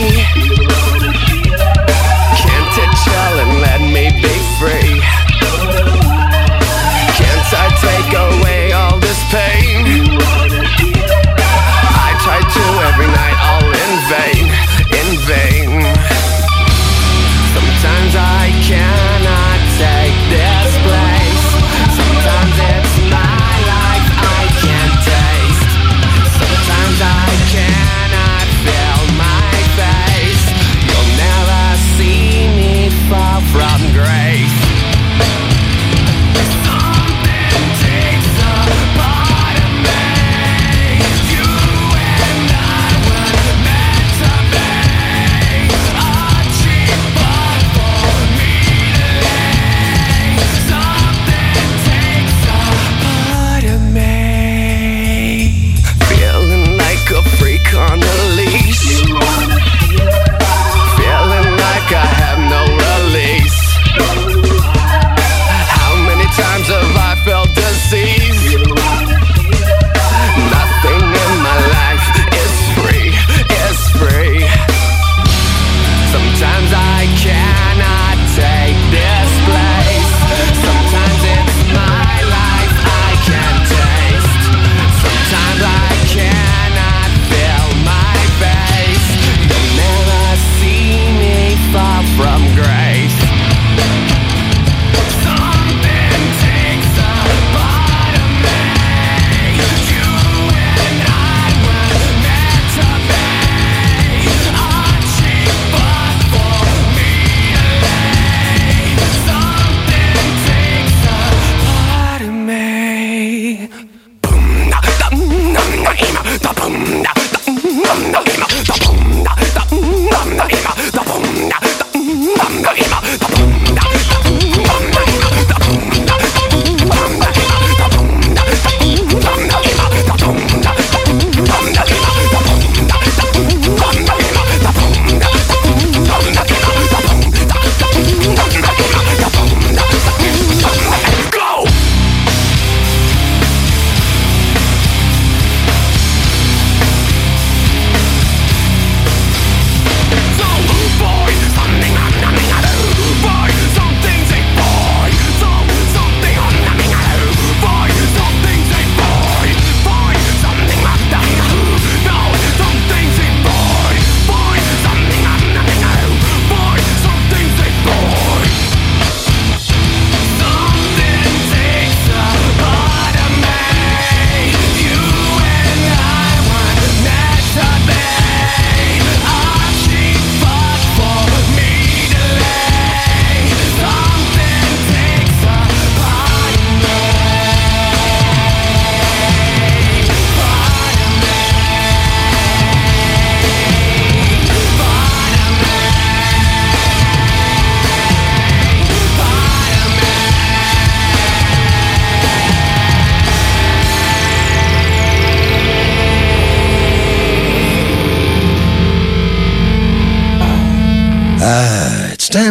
[2.42, 4.97] Can't it chill and let me be free?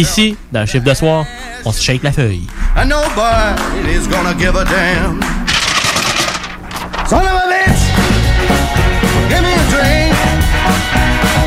[0.00, 1.26] Ici, dans le chiffre de soir,
[1.66, 2.46] on se shake la feuille.
[2.74, 5.20] And nobody's gonna give a damn.
[7.06, 7.82] Son of a bitch,
[9.28, 10.14] give me a drink.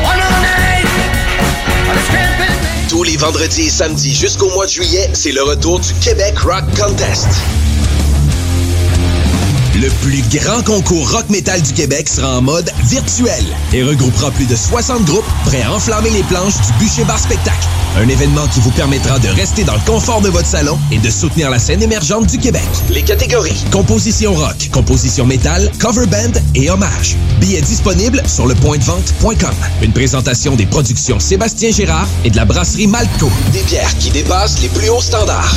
[0.04, 0.86] One of the night,
[1.96, 2.88] let's get it.
[2.88, 6.62] Tous les vendredis et samedis jusqu'au mois de juillet, c'est le retour du Québec Rock
[6.80, 7.26] Contest.
[9.74, 14.46] Le plus grand concours rock metal du Québec sera en mode virtuel et regroupera plus
[14.46, 17.66] de 60 groupes prêts à enflammer les planches du Bûcher Bar Spectacle.
[17.96, 21.10] Un événement qui vous permettra de rester dans le confort de votre salon et de
[21.10, 22.62] soutenir la scène émergente du Québec.
[22.90, 27.16] Les catégories composition rock, composition métal, cover band et hommage.
[27.40, 29.54] Billets disponibles sur le pointdevente.com.
[29.82, 33.30] Une présentation des productions Sébastien Gérard et de la brasserie Malco.
[33.52, 35.56] Des bières qui dépassent les plus hauts standards.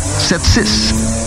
[0.00, 1.20] 681 4476.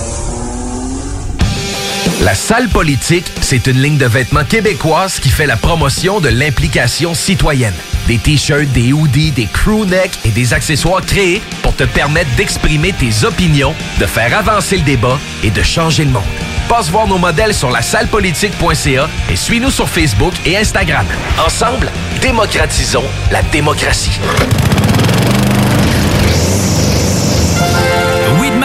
[2.22, 7.14] La salle politique, c'est une ligne de vêtements québécoise qui fait la promotion de l'implication
[7.14, 7.74] citoyenne.
[8.08, 12.94] Des t-shirts, des hoodies, des crew necks et des accessoires créés pour te permettre d'exprimer
[12.94, 16.24] tes opinions, de faire avancer le débat et de changer le monde.
[16.68, 21.06] Passe voir nos modèles sur la sallepolitique.ca et suis-nous sur Facebook et Instagram.
[21.46, 21.92] Ensemble,
[22.22, 24.20] démocratisons la démocratie.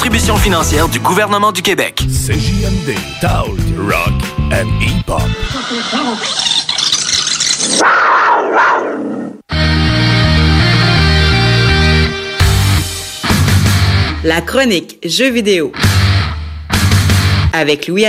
[0.00, 1.96] contribution financière du gouvernement du Québec.
[2.08, 4.14] CJMD, Talk, Rock
[4.50, 5.20] and Hip-Hop.
[14.24, 15.70] La chronique Jeux vidéo
[17.52, 18.06] avec Louis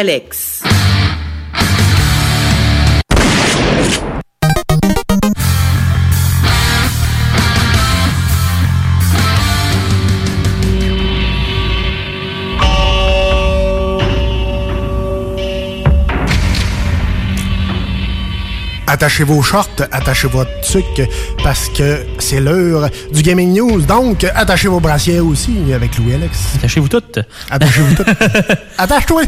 [19.01, 21.01] attachez vos shorts, attachez votre tuc,
[21.43, 23.81] parce que c'est l'heure du Gaming News.
[23.81, 26.37] Donc, attachez vos brassières aussi avec Louis Alex.
[26.57, 27.17] Attachez-vous toutes.
[27.49, 28.07] Attachez-vous toutes.
[28.77, 29.23] Attache-toi.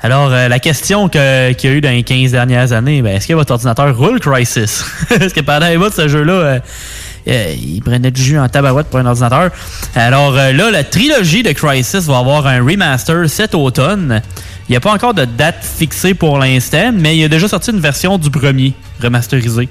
[0.00, 3.14] Alors, euh, la question que- qu'il y a eu dans les 15 dernières années, ben,
[3.14, 4.84] est-ce que votre ordinateur roule Crisis?
[5.08, 6.58] Parce que pendant les mois de ce jeu-là, euh,
[7.28, 9.50] euh, il prenait du jus en tabarouette pour un ordinateur.
[9.94, 14.22] Alors euh, là, la trilogie de Crisis va avoir un remaster cet automne.
[14.68, 17.70] Il n'y a pas encore de date fixée pour l'instant, mais il a déjà sorti
[17.70, 18.72] une version du premier
[19.02, 19.68] remasterisé.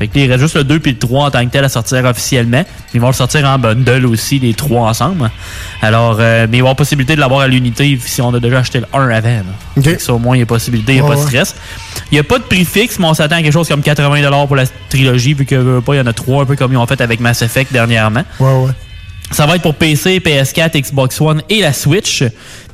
[0.00, 1.68] Fait que il reste juste le 2 puis le 3 en tant que tel à
[1.68, 2.64] sortir officiellement.
[2.94, 5.30] Ils vont le sortir en bundle aussi, les trois ensemble.
[5.82, 8.40] Alors, euh, mais il va y avoir possibilité de l'avoir à l'unité si on a
[8.40, 9.28] déjà acheté le 1 avant.
[9.28, 9.82] là.
[9.82, 11.54] Fait que ça, au moins, il y a possibilité, il n'y a pas de stress.
[12.10, 14.46] Il n'y a pas de prix fixe, mais on s'attend à quelque chose comme 80$
[14.46, 16.72] pour la trilogie, vu que euh, pas, il y en a trois, un peu comme
[16.72, 18.24] ils ont fait avec Mass Effect dernièrement.
[18.38, 18.72] Ouais, ouais.
[19.32, 22.24] Ça va être pour PC, PS4, Xbox One et la Switch.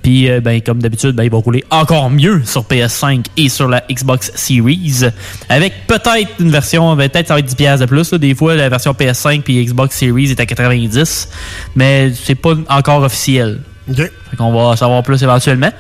[0.03, 3.69] Puis, euh, ben, comme d'habitude, ben, il va rouler encore mieux sur PS5 et sur
[3.69, 5.03] la Xbox Series.
[5.49, 8.11] Avec peut-être une version, ben, peut-être ça va être 10$ de plus.
[8.11, 8.19] là.
[8.19, 11.29] Des fois, la version PS5 puis Xbox Series est à 90$.
[11.75, 13.61] Mais c'est pas encore officiel.
[13.91, 13.97] OK.
[13.97, 15.71] Fait qu'on va savoir plus éventuellement.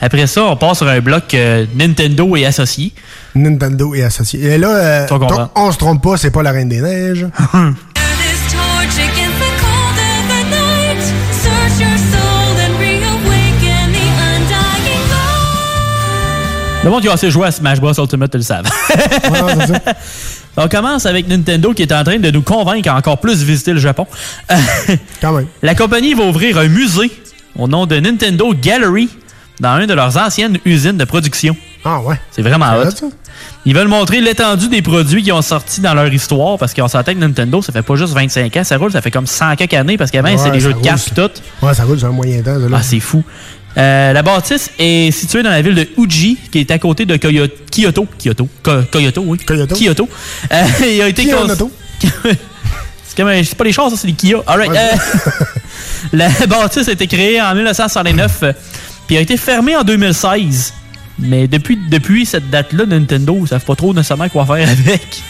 [0.00, 2.92] Après ça, on passe sur un bloc euh, Nintendo et associés.
[3.34, 4.40] Nintendo et associés.
[4.44, 5.06] Et là, euh,
[5.56, 7.26] on se trompe pas, c'est pas la Reine des Neiges.
[16.88, 18.64] Le monde qui a assez joué à Smash Bros Ultimate, ils le savent.
[20.56, 23.74] On commence avec Nintendo qui est en train de nous convaincre à encore plus visiter
[23.74, 24.06] le Japon.
[25.20, 25.48] Quand même.
[25.62, 27.10] La compagnie va ouvrir un musée
[27.58, 29.10] au nom de Nintendo Gallery
[29.60, 31.54] dans une de leurs anciennes usines de production.
[31.84, 32.18] Ah ouais.
[32.30, 33.10] C'est vraiment C'est hot.
[33.10, 33.16] ça?
[33.66, 37.12] Ils veulent montrer l'étendue des produits qui ont sorti dans leur histoire parce qu'on s'entend
[37.12, 39.74] que Nintendo, ça fait pas juste 25 ans, ça roule, ça fait comme 100 quelques
[39.74, 41.30] années parce qu'avant, Ouais, c'était des jeux de cartes tout.
[41.66, 42.56] Ouais, ça roule sur un moyen temps.
[42.72, 43.22] Ah, c'est fou.
[43.78, 47.16] Euh, la bâtisse est située dans la ville de Uji, qui est à côté de
[47.16, 48.06] Kyoto.
[48.18, 48.48] Kyoto.
[48.90, 49.38] Kyoto, oui.
[49.38, 50.08] Kyoto.
[50.52, 50.64] Euh,
[50.94, 51.70] il a été Kia cons- Noto.
[52.00, 54.38] c'est comme un- c'est pas les chars, ça, c'est les Kia.
[54.46, 54.72] All right.
[54.72, 55.44] Euh,
[56.12, 58.52] la bâtisse a été créée en 1969, euh,
[59.06, 60.74] puis a été fermée en 2016.
[61.20, 65.22] Mais depuis, depuis cette date-là, Nintendo ne savent pas trop nécessairement quoi faire avec.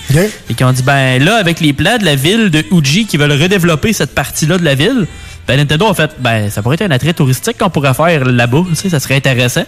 [0.50, 3.16] Et qui ont dit, ben là, avec les plans de la ville de Uji qui
[3.16, 5.06] veulent redévelopper cette partie-là de la ville,
[5.48, 8.64] ben Nintendo a fait, ben ça pourrait être un attrait touristique qu'on pourrait faire là-bas,
[8.68, 9.64] tu sais, ça serait intéressant.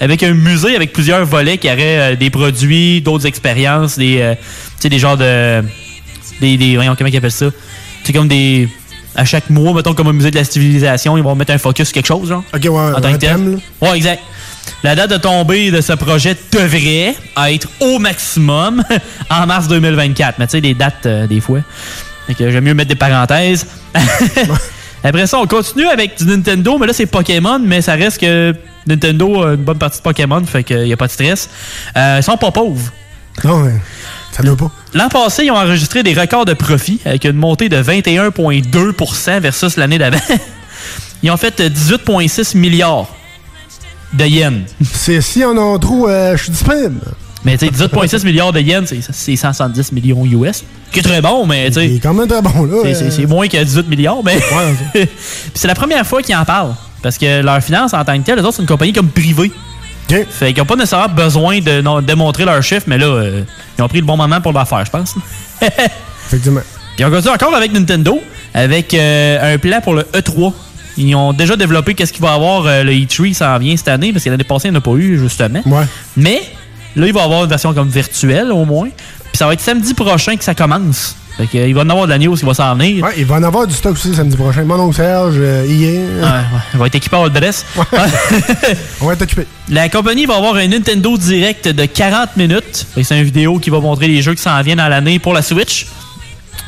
[0.00, 4.34] Avec un musée avec plusieurs volets qui auraient euh, des produits, d'autres expériences, des, euh,
[4.36, 5.62] tu sais, des genres de...
[6.40, 7.46] Des, des, voyons, comment ils appellent ça?
[8.04, 8.68] C'est comme des...
[9.16, 11.88] À chaque mois, mettons, comme un musée de la civilisation, ils vont mettre un focus
[11.88, 12.44] sur quelque chose, genre.
[12.54, 14.22] Ok, ouais, en tant que thème, Ouais, exact.
[14.84, 17.16] La date de tombée de ce projet devrait
[17.48, 18.84] être au maximum
[19.30, 20.38] en mars 2024.
[20.38, 21.58] Mais tu sais, les dates, euh, des fois.
[22.28, 23.66] Fait que j'aime mieux mettre des parenthèses.
[25.04, 28.54] Après ça, on continue avec du Nintendo, mais là, c'est Pokémon, mais ça reste que
[28.86, 31.48] Nintendo a une bonne partie de Pokémon, fait qu'il n'y a pas de stress.
[31.96, 32.92] Euh, ils sont pas pauvres.
[33.44, 33.74] Non, mais
[34.32, 34.70] ça ne pas.
[34.94, 39.76] L'an passé, ils ont enregistré des records de profit avec une montée de 21,2% versus
[39.76, 40.18] l'année d'avant.
[41.22, 43.08] Ils ont fait euh, 18,6 milliards
[44.12, 44.62] de yens.
[44.92, 47.00] C'est si on a trop, euh, je suis disponible.
[47.44, 50.64] Mais tu sais, 18,6 milliards de yens, c'est- c'est 170 millions US.
[50.92, 51.90] Qui est très bon, mais tu sais.
[51.94, 52.94] C'est quand même très bon, là.
[52.94, 53.26] C'est- euh.
[53.28, 54.38] Moins que 18 milliards, mais.
[54.92, 55.06] Puis
[55.54, 56.74] c'est la première fois qu'ils en parlent.
[57.02, 59.52] Parce que leur finance en tant que telle, les autres, c'est une compagnie comme privée.
[60.28, 63.42] Fait qu'ils n'ont pas nécessairement besoin de non- démontrer leurs chiffres, mais là, euh,
[63.78, 65.14] ils ont pris le bon moment pour le faire, je pense.
[66.26, 66.60] Effectivement.
[66.96, 68.20] Puis on continue encore avec Nintendo,
[68.54, 70.52] avec euh, un plan pour le E3.
[70.96, 72.66] Ils ont déjà développé qu'est-ce qu'il va avoir.
[72.66, 74.80] euh, le E3 ça en vient cette année, parce que l'année passée, il n'y en
[74.80, 75.60] a pas eu, justement.
[76.16, 76.42] Mais
[76.96, 78.88] là, il va y avoir une version comme virtuelle, au moins.
[78.88, 81.16] Puis ça va être samedi prochain que ça commence.
[81.38, 83.04] Fait que, euh, il va en avoir de la news qui va s'en venir.
[83.04, 84.64] Ouais, il va en avoir du stock aussi samedi prochain.
[84.64, 86.00] Mon oncle Serge, euh, hier.
[86.16, 87.64] Ouais, ouais, il va être équipé à haute dress.
[89.00, 89.46] On va être occupé.
[89.68, 92.86] La compagnie va avoir un Nintendo Direct de 40 minutes.
[93.00, 95.42] C'est une vidéo qui va montrer les jeux qui s'en viennent dans l'année pour la
[95.42, 95.86] Switch.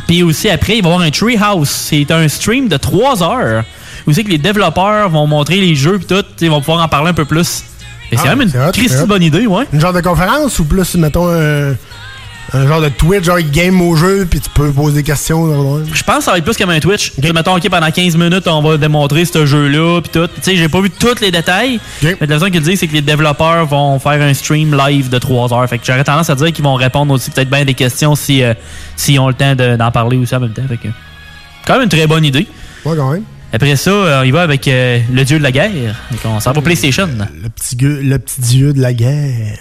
[0.06, 1.68] Puis aussi, après, il va y avoir un Treehouse.
[1.68, 3.64] C'est un stream de 3 heures.
[4.06, 6.24] Où c'est que les développeurs vont montrer les jeux et tout.
[6.40, 7.64] Ils vont pouvoir en parler un peu plus.
[8.10, 9.06] C'est Ah, quand même une hot.
[9.06, 9.64] bonne idée, ouais.
[9.72, 11.74] Une genre de conférence ou plus, mettons, un,
[12.52, 15.84] un genre de Twitch, genre game au jeu, puis tu peux poser des questions.
[15.94, 17.12] Je pense que ça va être plus comme un Twitch.
[17.22, 20.26] Tu Mettons, OK, pendant 15 minutes, on va démontrer ce jeu-là, puis tout.
[20.26, 21.78] Tu sais, j'ai pas vu tous les détails.
[22.02, 25.18] Mais la façon qu'ils disent, c'est que les développeurs vont faire un stream live de
[25.18, 25.68] 3 heures.
[25.68, 28.16] Fait que j'aurais tendance à dire qu'ils vont répondre aussi peut-être bien à des questions
[28.16, 28.54] si, euh,
[28.96, 30.62] s'ils ont le temps de- d'en parler aussi en même temps.
[30.68, 30.88] Fait que,
[31.64, 32.48] quand même une très bonne idée.
[32.84, 33.22] Ouais, quand même.
[33.52, 35.96] Après ça, euh, on y va avec euh, le dieu de la guerre.
[36.10, 37.08] Fait qu'on s'en va PlayStation.
[37.42, 39.58] Le petit, gueux- le petit dieu de la guerre.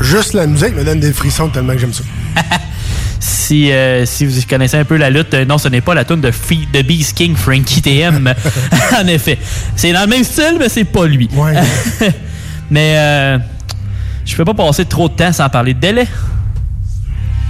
[0.00, 2.04] Juste la musique me donne des frissons tellement que j'aime ça.
[3.20, 6.20] Si, euh, si vous connaissez un peu la lutte, non, ce n'est pas la tune
[6.20, 8.34] de, Free- de Beast King Frankie TM.
[9.02, 9.38] en effet.
[9.74, 11.30] C'est dans le même style, mais c'est pas lui.
[12.70, 13.38] mais euh,
[14.28, 16.06] je peux pas passer trop de temps sans parler de délai.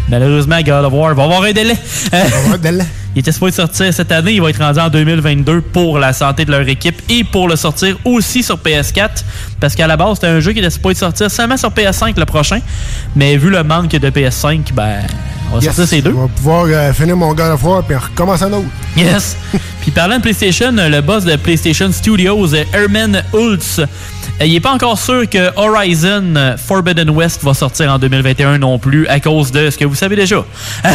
[0.09, 1.76] Malheureusement, God of War va avoir un délai.
[2.12, 2.84] avoir un délai.
[3.14, 6.44] Il était supposé sortir cette année, il va être rendu en 2022 pour la santé
[6.44, 9.24] de leur équipe et pour le sortir aussi sur PS4.
[9.60, 12.24] Parce qu'à la base, c'était un jeu qui était supposé sortir seulement sur PS5 le
[12.24, 12.60] prochain.
[13.16, 15.02] Mais vu le manque de PS5, ben,
[15.53, 16.12] on va Yes, sortir ces deux.
[16.16, 18.66] On va pouvoir euh, finir mon God of War puis recommencer un autre.
[18.97, 19.37] Yes.
[19.81, 23.87] Puis parlant de PlayStation, le boss de PlayStation Studios, euh, Herman Hultz, euh,
[24.45, 28.79] il n'est pas encore sûr que Horizon euh, Forbidden West va sortir en 2021 non
[28.79, 30.45] plus à cause de ce que vous savez déjà.
[30.83, 30.91] Ça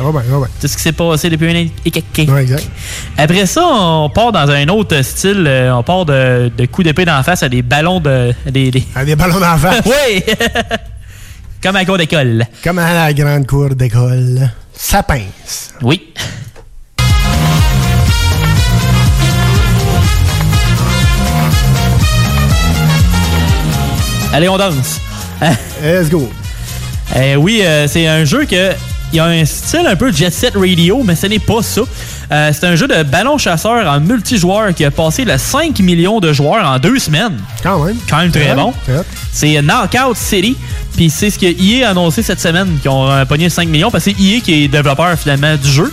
[0.00, 0.22] va bien.
[0.60, 2.30] Tout ce qui s'est passé depuis un an et quelques.
[2.30, 2.68] Ouais, exact.
[3.16, 5.44] Après ça, on part dans un autre style.
[5.46, 8.32] euh, On part de, de coups d'épée d'en face à des ballons de.
[8.46, 8.84] Des, des...
[8.94, 9.82] À des ballons d'en face.
[9.86, 10.22] oui!
[11.60, 12.44] Comme à la cour d'école.
[12.62, 14.48] Comme à la grande cour d'école.
[14.72, 15.74] Ça pince.
[15.82, 16.14] Oui.
[24.32, 25.00] Allez, on danse.
[25.82, 26.30] Let's go.
[27.16, 28.72] Euh, oui, euh, c'est un jeu que.
[29.12, 31.80] Il y a un style un peu Jet Set Radio, mais ce n'est pas ça.
[32.30, 36.20] Euh, c'est un jeu de ballon chasseur en multijoueur qui a passé le 5 millions
[36.20, 37.38] de joueurs en deux semaines.
[37.62, 37.96] Quand même.
[38.08, 38.74] Quand même très C'est bon.
[39.32, 40.56] c'est Knockout City.
[40.96, 43.90] Puis c'est ce que EA a annoncé cette semaine, qu'ils ont euh, pogné 5 millions,
[43.90, 45.92] parce que c'est EA qui est développeur finalement du jeu.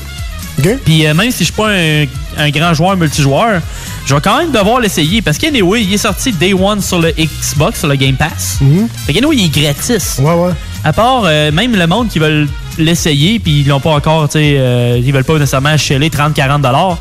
[0.84, 2.06] Puis euh, même si je suis pas un,
[2.38, 3.62] un grand joueur multijoueur,
[4.06, 5.22] je vais quand même devoir l'essayer.
[5.22, 8.60] Parce qu'anyway, il est sorti Day One sur le Xbox, sur le Game Pass.
[9.06, 10.18] Fait qu'anyway, il est gratis.
[10.20, 10.52] Ouais, ouais.
[10.86, 12.48] À part euh, même le monde qui veulent
[12.78, 16.98] l'essayer, puis ils l'ont pas encore, tu sais, euh, ils veulent pas nécessairement cheler 30-40$,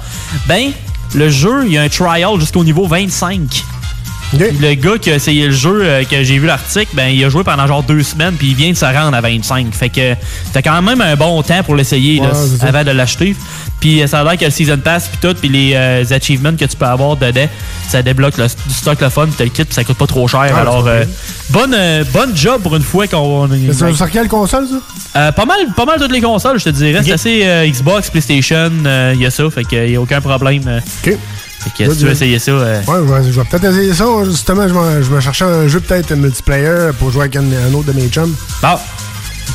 [0.48, 0.70] ben,
[1.14, 3.42] le jeu, il y a un trial jusqu'au niveau 25.
[4.32, 7.28] Le gars qui a essayé le jeu, euh, que j'ai vu l'article, ben il a
[7.28, 9.72] joué pendant genre deux semaines, puis il vient de se rendre à 25.
[9.72, 10.14] Fait que
[10.52, 12.26] t'as quand même un bon temps pour l'essayer Ouais,
[12.62, 13.36] avant de l'acheter.
[13.78, 16.52] Puis euh, ça a l'air que le Season Pass, puis tout, puis les euh, achievements
[16.56, 17.46] que tu peux avoir dedans,
[17.88, 20.06] ça débloque le- du stock le fun, puis t'as le kit, puis ça coûte pas
[20.06, 20.40] trop cher.
[20.40, 21.04] Ouais, Alors, euh,
[21.50, 23.48] bonne, euh, bonne job pour une fois qu'on.
[23.72, 25.20] C'est sur, quelle console, ça?
[25.20, 27.02] Euh, pas mal, pas mal toutes les consoles, je te dirais.
[27.04, 28.70] C'est assez Xbox, PlayStation,
[29.14, 30.80] il y a ça, fait qu'il y a aucun problème.
[31.64, 34.04] Fait que si tu veux essayer ça, euh, Ouais, je vais, peut-être essayer ça.
[34.24, 37.72] Justement, je vais, je vais chercher un jeu peut-être multiplayer pour jouer avec un, un
[37.74, 38.34] autre de mes chums.
[38.62, 38.68] Bon.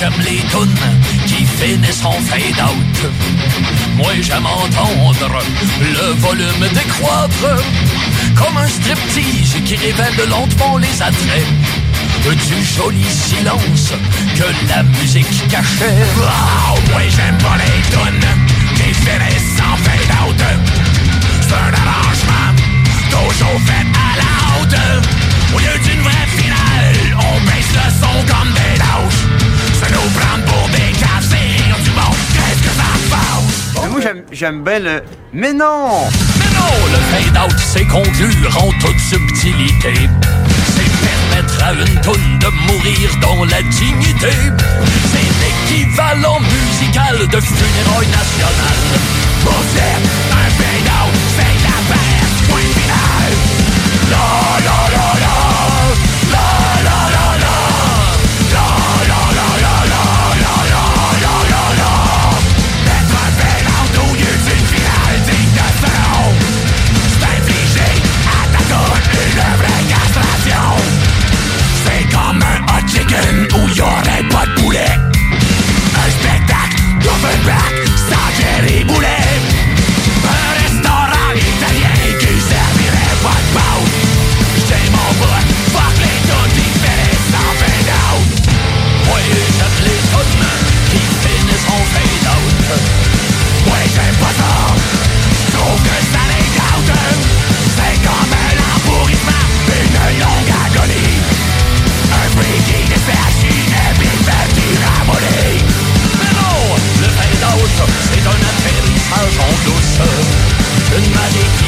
[0.02, 0.82] j'aime les tunes
[1.26, 3.12] qui finissent en fade out.
[3.96, 5.38] Moi j'aime entendre
[5.80, 7.62] le volume décroître
[8.34, 11.46] comme un striptease qui révèle lentement les attraits
[12.24, 13.92] du joli silence
[14.34, 16.02] que la musique cachait.
[16.18, 18.28] Oh, moi j'aime pas les tunes
[18.74, 20.42] qui finissent en fade out.
[21.42, 22.50] C'est un arrangement
[23.08, 25.06] toujours fait à la haute.
[25.54, 29.51] Au lieu d'une vraie finale, on baisse le son comme des lâches.
[33.90, 34.00] Moi,
[34.32, 35.02] j'aime- bien le.
[35.32, 36.08] Mais non!
[36.38, 40.08] Mais non, le fade-out, c'est conclure en toute subtilité.
[40.74, 44.30] C'est permettre à une toune de mourir dans la dignité.
[45.12, 49.00] C'est l'équivalent musical de funérailles nationales.
[49.44, 53.32] Bullshit, un fade-out, c'est la perte, point final.
[54.10, 54.81] La
[77.46, 77.81] rock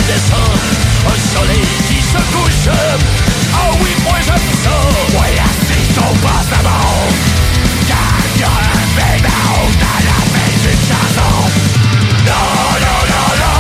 [0.07, 0.59] descend,
[1.07, 2.69] un soleil qui se couche.
[3.55, 4.77] Ah oui, moi j'aime ça.
[5.19, 7.09] Ouais, assiste au passe d'abord.
[7.89, 11.35] Car y a un fade-out à la fin d'une chanson.
[12.27, 12.41] La
[12.85, 13.53] la la la,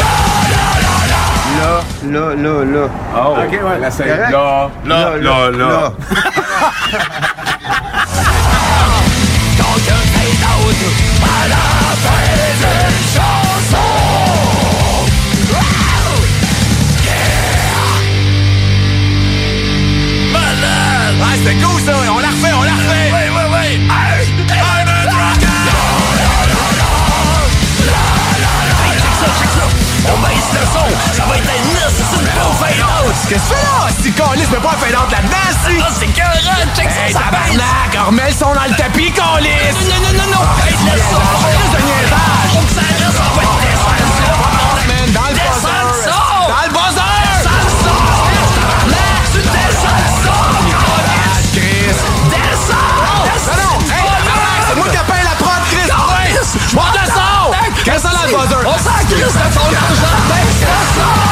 [0.00, 0.14] la
[0.52, 1.22] la la la.
[1.58, 1.74] Là,
[2.04, 2.84] là, là, là.
[3.16, 3.90] Oh, ok, ouais.
[3.90, 4.30] c'est correct?
[4.32, 5.92] là, là, là, là.
[9.58, 10.80] Quand un fade-out
[11.22, 11.64] à la
[12.04, 12.26] fin
[12.60, 13.47] d'une chanson.
[21.48, 23.08] C'était cool ça, on la refait, on la refait!
[23.08, 23.88] Oui, oui, oui!
[23.88, 24.28] Hey!
[24.52, 25.48] Hey, le dragon!
[29.18, 29.64] Ça, ça!
[30.12, 33.16] On baisse le son, ça va être un nice, c'est une beau fade-out!
[33.30, 33.88] Qu'est-ce que tu fais là?
[34.02, 35.72] Si Calis met pas un fade-out là-dedans, si!
[35.80, 39.72] Ah, c'est écœurant, check ça, Hey, ça tabarnak, remets le son dans le tapis, Calis!
[39.88, 40.44] Non, non, non, non!
[40.68, 41.16] Hey, laisse ça!
[41.48, 42.52] Juste de niaisage!
[42.52, 44.04] Faut que ça reste, on va descendre
[44.84, 46.12] Man, dans le le buzzer!
[46.12, 46.44] son!
[46.44, 47.24] Dans le buzzer!
[47.24, 47.96] Descends le son!
[48.60, 49.87] Tabarnak,
[54.78, 55.90] moi qui appelle la prod, Chris!
[56.34, 56.42] Le
[57.06, 57.52] son!
[57.84, 58.62] Qu'est-ce que ça dans le buzzer?
[58.66, 61.27] On s'en crisse de ton argent!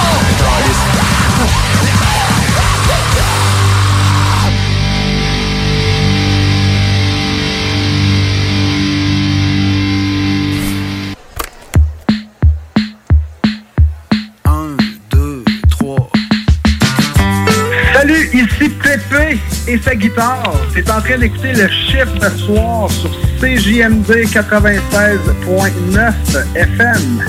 [19.67, 20.53] Et sa guitare.
[20.75, 23.11] T'es en train d'écouter le chiffre soir sur
[23.41, 26.13] CJMD 96.9
[26.55, 27.25] FM.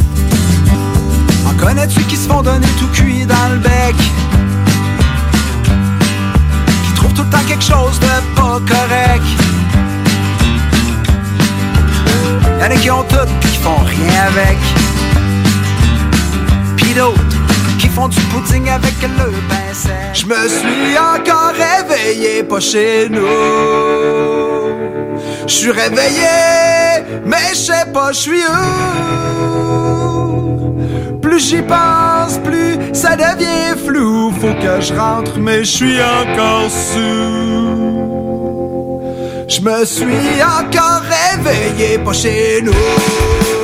[1.46, 3.96] En connais-tu qui se font donner tout cuit dans le bec?
[6.86, 9.24] Qui trouvent tout le temps quelque chose de pas correct?
[12.60, 14.58] Y'en a qui ont tout pis qui font rien avec.
[16.78, 17.37] Pis d'autres
[18.06, 19.92] du pudding avec le pain sec.
[20.14, 23.26] Je me suis encore réveillé, pas chez nous.
[25.48, 29.68] Je suis réveillé, mais je sais pas je suis où.
[31.22, 34.32] Plus j'y pense, plus ça devient flou.
[34.40, 37.78] Faut que je rentre, mais je suis encore sous.
[39.48, 43.57] Je me suis encore réveillé, pas chez nous.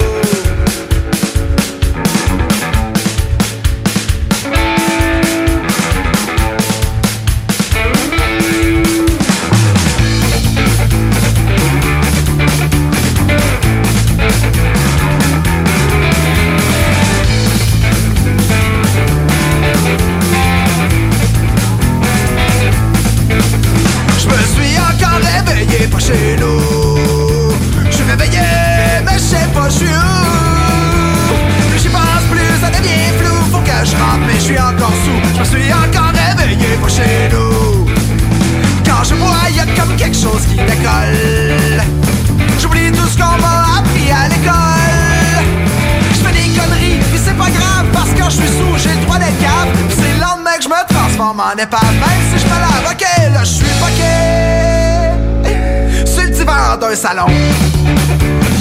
[56.95, 57.25] Salon.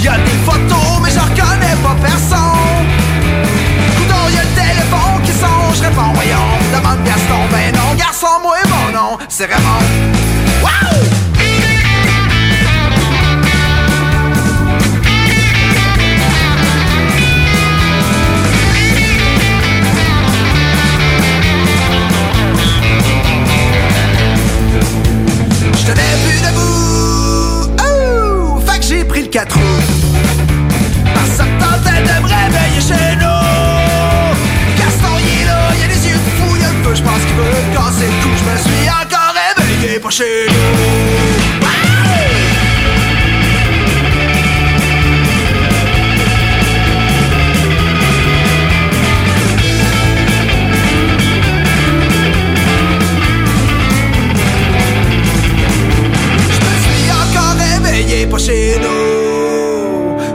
[0.01, 2.87] Y'a des photos, mais je reconnais pas personne.
[3.97, 6.57] Coudon, y'a le téléphone qui sonne, je réponds, voyons.
[6.75, 9.83] Demande Gaston, ben non, garçon, moi, mon nom, c'est Raymond.
[10.61, 11.32] Wow!
[29.33, 29.63] 4 roues.
[31.05, 33.41] Me tentait de me réveiller chez nous.
[34.77, 37.01] Gaston, il est là, il a des yeux de fou, il a le feu, je
[37.01, 38.29] pense qu'il veut casser le cou.
[38.37, 41.43] Je me suis encore réveillé pas chez nous.
[58.33, 59.12] pas chez nous.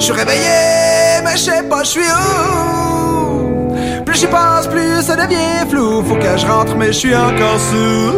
[0.09, 3.75] Je suis réveillé, mais je sais pas, je suis où.
[4.07, 6.03] Plus j'y pense, plus ça devient flou.
[6.03, 8.15] Faut que je rentre, mais je suis encore sous.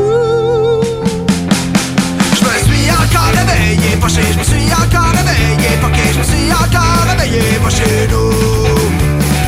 [2.36, 6.52] Je me suis encore réveillé, chez, je me suis encore réveillé, que je me suis
[6.52, 8.30] encore réveillé, chez nous.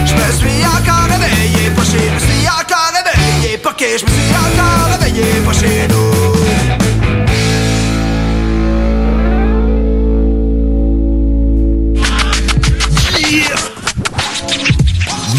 [0.05, 4.33] Je me suis encore réveillé, chez, je me suis encore réveillé, que je me suis
[4.35, 5.27] encore réveillé,
[5.61, 6.42] chez nous.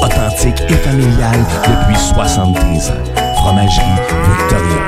[0.00, 2.94] Authentique et familial depuis 73 ans.
[3.36, 3.84] Fromagerie
[4.38, 4.82] Victoria.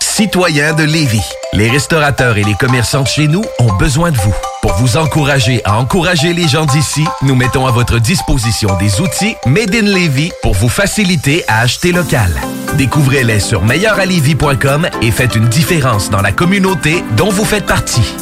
[0.00, 4.34] Citoyens de Lévis, les restaurateurs et les commerçants de chez nous ont besoin de vous.
[4.60, 9.36] Pour vous encourager à encourager les gens d'ici, nous mettons à votre disposition des outils
[9.46, 12.30] Made in Lévis pour vous faciliter à acheter local.
[12.74, 18.14] Découvrez-les sur meilleuralevis.com et faites une différence dans la communauté dont vous faites partie.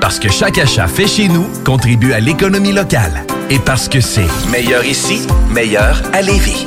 [0.00, 3.24] Parce que chaque achat fait chez nous contribue à l'économie locale.
[3.48, 6.66] Et parce que c'est meilleur ici, meilleur à Lévis.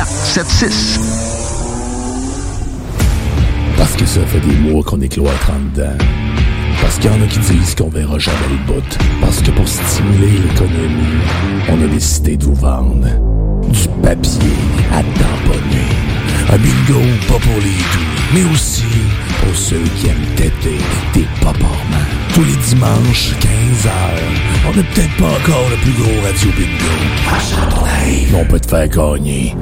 [0.05, 0.99] 681 4476.
[3.77, 5.97] Parce que ça fait des mois qu'on est cloître en dedans.
[6.81, 8.97] Parce qu'il y en a qui disent qu'on verra jamais le bout.
[9.19, 11.21] Parce que pour stimuler l'économie,
[11.69, 13.07] on a décidé de vous vendre
[13.69, 14.55] du papier
[14.91, 15.91] à tamponner.
[16.51, 18.83] Un bingo pas pour les doux, mais aussi
[19.41, 20.77] pour ceux qui aiment têter
[21.13, 21.67] des paparments.
[22.33, 23.89] Tous les dimanches, 15h,
[24.69, 28.31] on n'est peut-être pas encore le plus gros radio bingo.
[28.31, 29.55] Mais on peut te faire gagner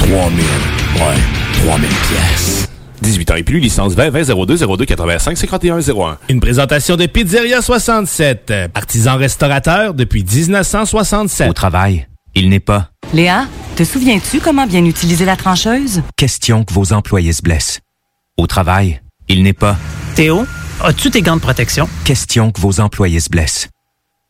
[0.00, 2.68] 3000, ouais, 3000 pièces.
[3.02, 6.18] 18 ans et plus, licence 20 20 02 02 85 51 01.
[6.28, 11.48] Une présentation de Pizzeria 67, artisan restaurateur depuis 1967.
[11.48, 16.02] Au travail, il n'est pas Léa, te souviens-tu comment bien utiliser la trancheuse?
[16.16, 17.78] question que vos employés se blessent.
[18.38, 19.76] Au travail, il n'est pas
[20.14, 20.46] Théo,
[20.80, 21.88] as-tu tes gants de protection?
[22.04, 23.68] question que vos employés se blessent.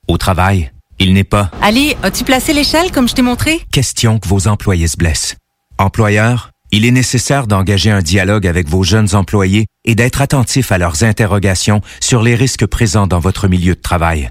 [0.09, 3.61] Au travail, il n'est pas Ali, as-tu placé l'échelle comme je t'ai montré?
[3.71, 5.37] question que vos employés se blessent.
[5.77, 10.79] Employeur, il est nécessaire d'engager un dialogue avec vos jeunes employés et d'être attentif à
[10.79, 14.31] leurs interrogations sur les risques présents dans votre milieu de travail.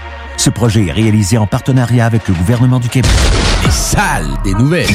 [0.37, 3.11] Ce projet est réalisé en partenariat avec le gouvernement du Québec.
[3.63, 4.87] Les salles des nouvelles.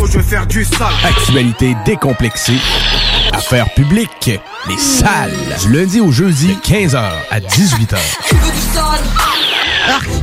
[0.00, 0.86] Oh, je veux faire du sale.
[1.04, 2.58] Actualité décomplexée.
[3.32, 4.30] Affaires publiques.
[4.68, 5.32] Les salles.
[5.62, 7.96] Du lundi au jeudi, 15h à 18h.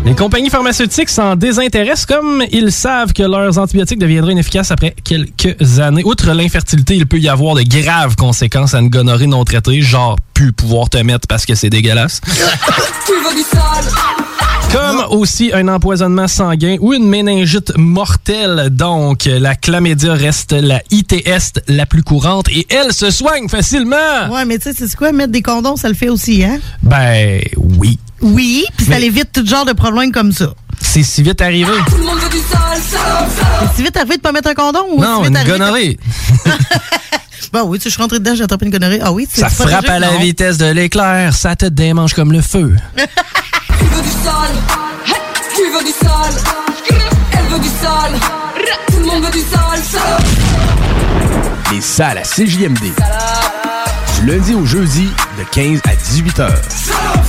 [0.06, 5.80] Les compagnies pharmaceutiques s'en désintéressent comme ils savent que leurs antibiotiques deviendraient inefficaces après quelques
[5.80, 6.04] années.
[6.06, 10.16] Outre l'infertilité, il peut y avoir de graves conséquences à une gonorrhée non traitée, genre
[10.34, 12.22] plus pouvoir te mettre parce que c'est dégueulasse.
[14.72, 18.70] Comme aussi un empoisonnement sanguin ou une méningite mortelle.
[18.72, 24.30] Donc, la chlamydia reste la ITS la plus courante et elle se soigne facilement.
[24.32, 25.12] Ouais, mais tu sais, c'est quoi?
[25.12, 26.60] Mettre des condoms, ça le fait aussi, hein?
[26.84, 27.98] Ben, oui.
[28.22, 30.54] Oui, puis ça Mais- évite tout genre de problèmes comme ça.
[30.82, 31.72] C'est si vite arrivé.
[31.90, 36.00] C'est si vite arrivé de pas mettre un condom ou Non, si vite une gonorrhée.
[37.52, 39.00] Bon, oui, tu sais, je suis rentré dedans, j'ai attrapé une gonorrhée.
[39.02, 40.20] Ah oui, tu Ça c'est pas frappe à la non?
[40.20, 42.76] vitesse de l'éclair, ça te démange comme le feu.
[42.96, 44.52] Tu veux du sale
[45.80, 46.34] Tu veux du sale
[47.32, 48.20] Elle veut du sale
[48.92, 50.24] Tout le monde veut du sale sale
[51.72, 52.94] Les salles à CJMD.
[54.16, 56.50] Du lundi au jeudi, de 15 à 18h.
[56.52, 57.29] The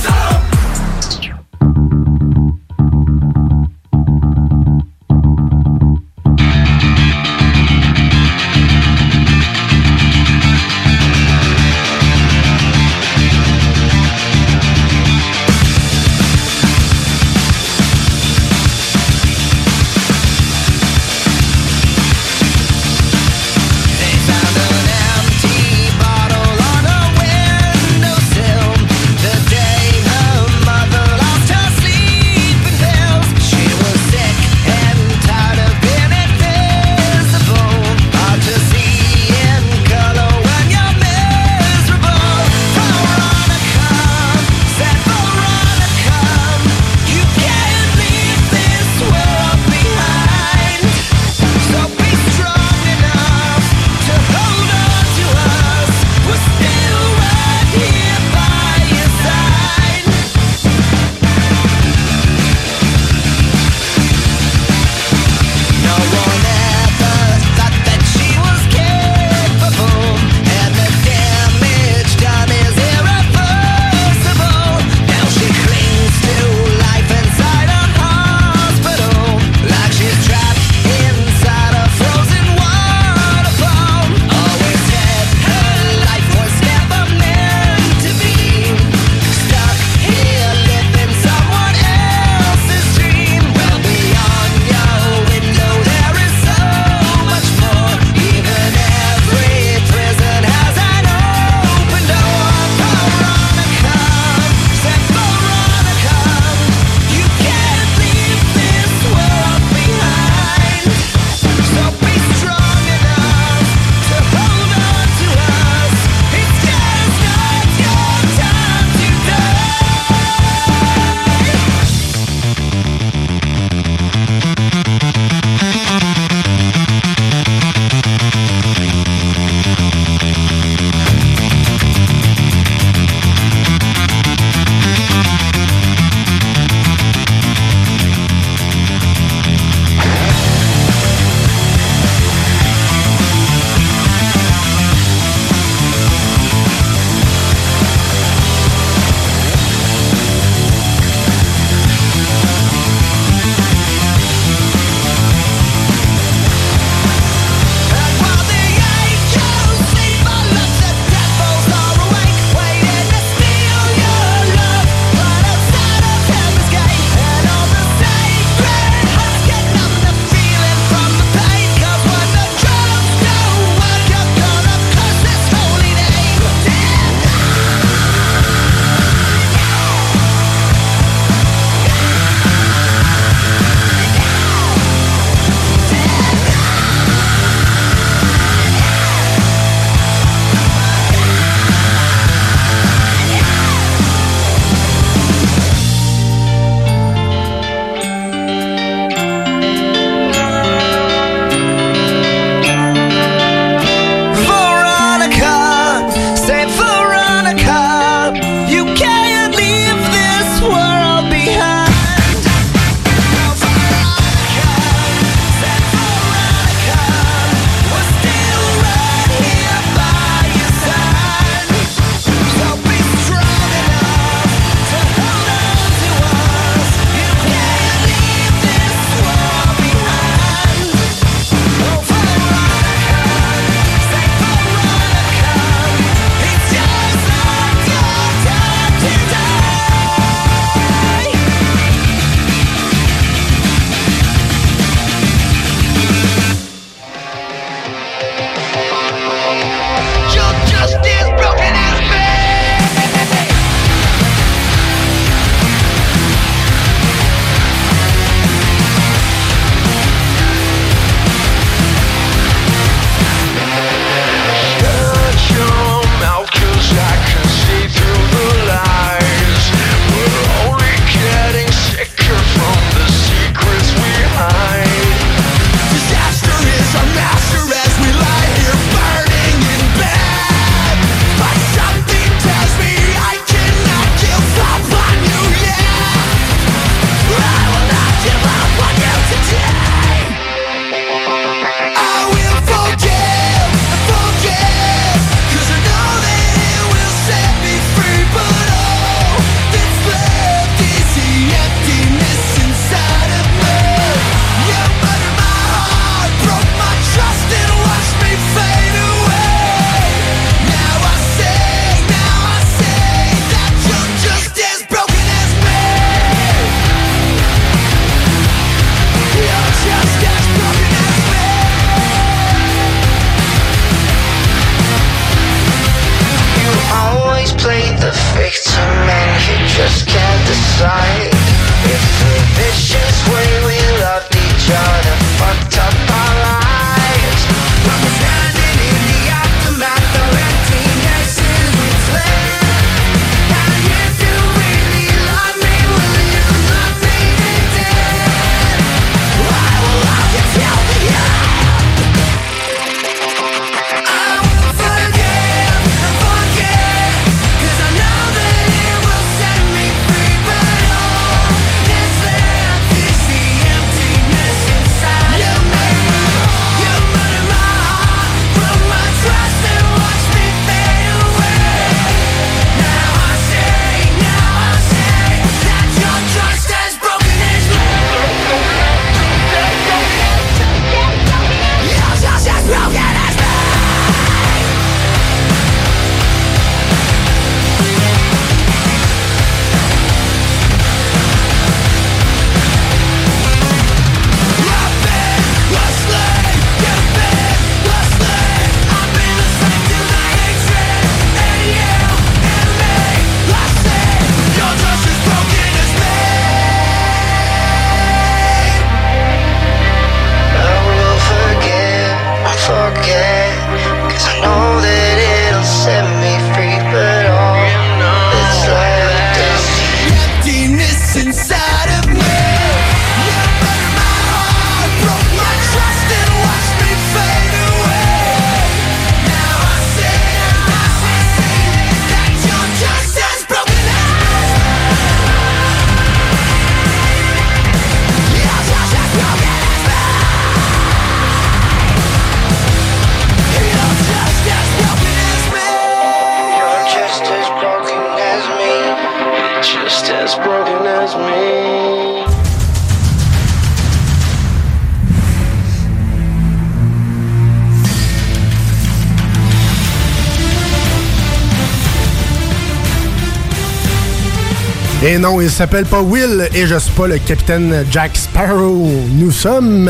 [465.21, 468.89] non, il s'appelle pas Will et je suis pas le capitaine Jack Sparrow.
[469.13, 469.89] Nous sommes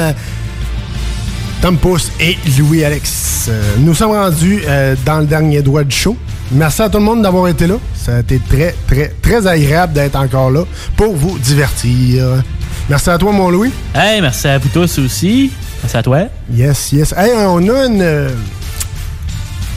[1.62, 3.46] Tom Pouce et Louis-Alex.
[3.50, 6.18] Euh, Nous sommes rendus euh, dans le dernier doigt du show.
[6.52, 7.76] Merci à tout le monde d'avoir été là.
[7.96, 10.64] Ça a été très, très, très agréable d'être encore là
[10.98, 12.44] pour vous divertir.
[12.90, 13.72] Merci à toi, mon Louis.
[13.96, 15.50] Hey, merci à vous tous aussi.
[15.82, 16.20] Merci à toi.
[16.54, 17.14] Yes, yes.
[17.16, 18.28] Hey, on a une,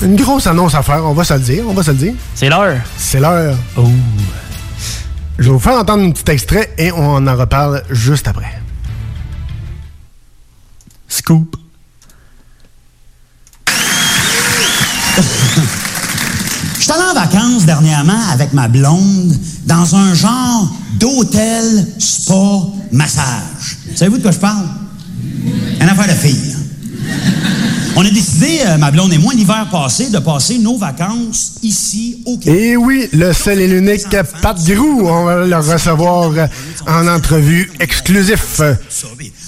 [0.02, 2.14] une grosse annonce à faire, on va se le dire, on va se le dire.
[2.34, 2.76] C'est l'heure.
[2.96, 3.56] C'est l'heure.
[3.76, 3.84] Oh.
[5.38, 8.60] Je vais vous faire entendre un petit extrait et on en reparle juste après.
[11.08, 11.56] Scoop.
[16.76, 19.34] Je suis allé en vacances dernièrement avec ma blonde
[19.64, 22.60] dans un genre d'hôtel spa
[22.92, 23.78] massage.
[23.96, 24.66] Savez-vous de quoi je parle?
[25.80, 26.56] Une affaire de fille.
[27.96, 32.18] On a décidé, euh, ma blonde et moi, l'hiver passé, de passer nos vacances ici
[32.26, 32.60] au Québec.
[32.60, 34.08] Et oui, le seul et l'unique
[34.42, 36.46] Pat Grou, on va le recevoir euh,
[36.88, 38.74] en entrevue exclusif euh,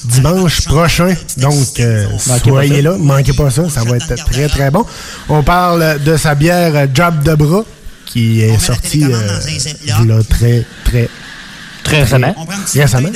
[0.05, 1.13] dimanche prochain.
[1.39, 4.85] Donc, euh, soyez là, manquez pas ça, ça va être très très bon.
[5.29, 7.65] On parle de sa bière euh, Job de bras
[8.07, 11.09] qui est sortie euh, là, très très
[11.87, 12.35] Très récemment.
[12.75, 13.09] récemment.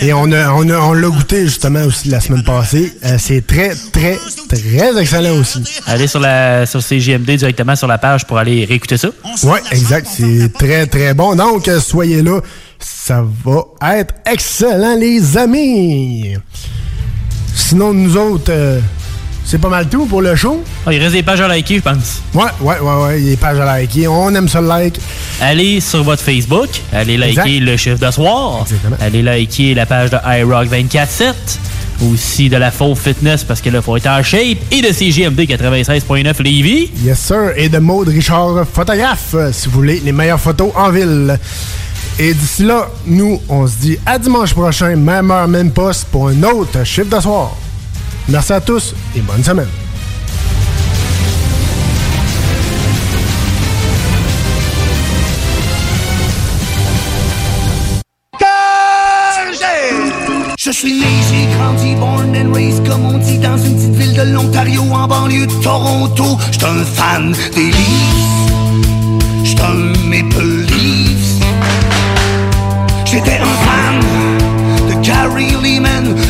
[0.00, 2.92] Et on a- on a- on l'a goûté justement aussi la semaine passée.
[3.04, 4.18] Euh, c'est très très
[4.48, 5.62] très excellent aussi.
[5.86, 9.08] Allez sur, la, sur CGMD directement sur la page pour aller réécouter ça.
[9.44, 10.08] Ouais, exact.
[10.16, 11.34] C'est très, très bon.
[11.36, 12.40] Donc, soyez là.
[12.80, 16.36] Ça va être excellent, les amis.
[17.54, 18.80] Sinon, nous autres, euh,
[19.44, 20.62] c'est pas mal tout pour le show.
[20.86, 22.22] Ah, il reste des pages à liker, je pense.
[22.34, 23.18] Ouais, ouais, ouais, ouais.
[23.20, 24.08] Les pages à liker.
[24.08, 24.98] On aime ça le like.
[25.40, 27.60] Allez sur votre Facebook, allez liker Exact.
[27.70, 28.64] le chiffre de soir,
[29.00, 31.34] allez liker la page de iRock 24-7,
[32.12, 35.40] aussi de la Faux Fitness parce que là, faut être en shape, et de CGMD
[35.40, 36.90] 96.9 Lévis.
[37.04, 37.52] Yes, sir.
[37.56, 41.38] Et de Maude Richard, photographe, si vous voulez, les meilleures photos en ville.
[42.18, 46.28] Et d'ici là, nous, on se dit à dimanche prochain, même heure, même poste, pour
[46.28, 47.56] un autre chiffre de soir.
[48.28, 49.68] Merci à tous et bonne semaine.
[60.64, 64.14] Je suis né, j'ai grandi, born and raised, comme on dit, dans une petite ville
[64.14, 66.38] de l'Ontario, en banlieue de Toronto.
[66.52, 68.92] J'suis un fan des Leafs,
[69.42, 71.42] j'suis un Maple Leafs.
[73.04, 73.51] J'étais un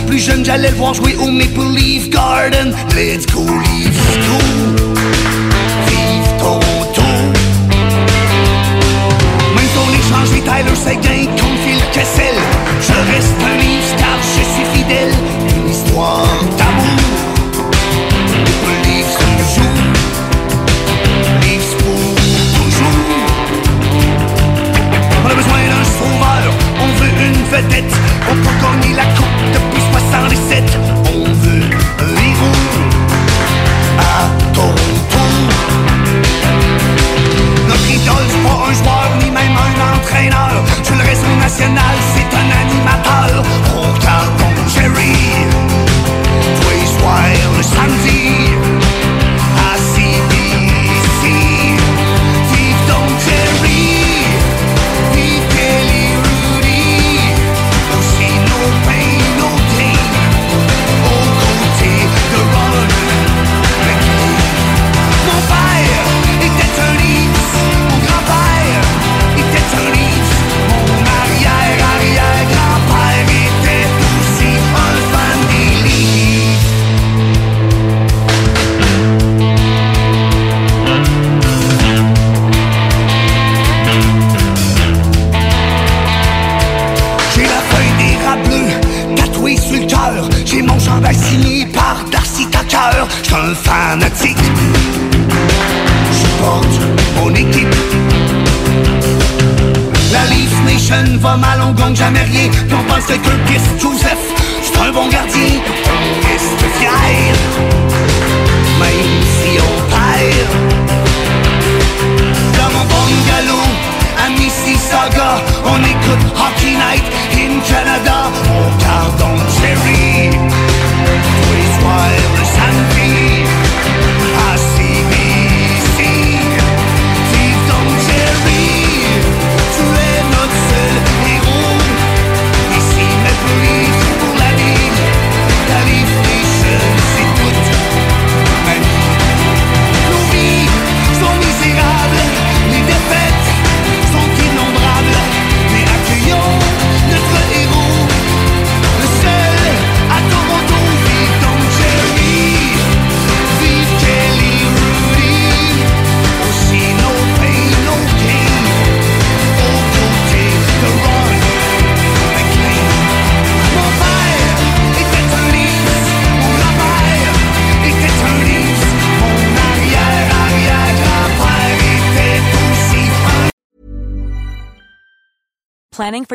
[0.06, 2.74] plus jeune, j'allais le voir jouer au Maple Leaf Garden.
[2.94, 4.38] Let's go, Leafs, go!
[5.86, 7.02] Vive Toronto!
[9.54, 12.36] Même si on échange les Tyler Seguin contre Phil Kessel,
[12.80, 15.14] je reste un Leafs car je suis fidèle.
[15.56, 16.26] Une histoire
[16.56, 17.01] d'amour.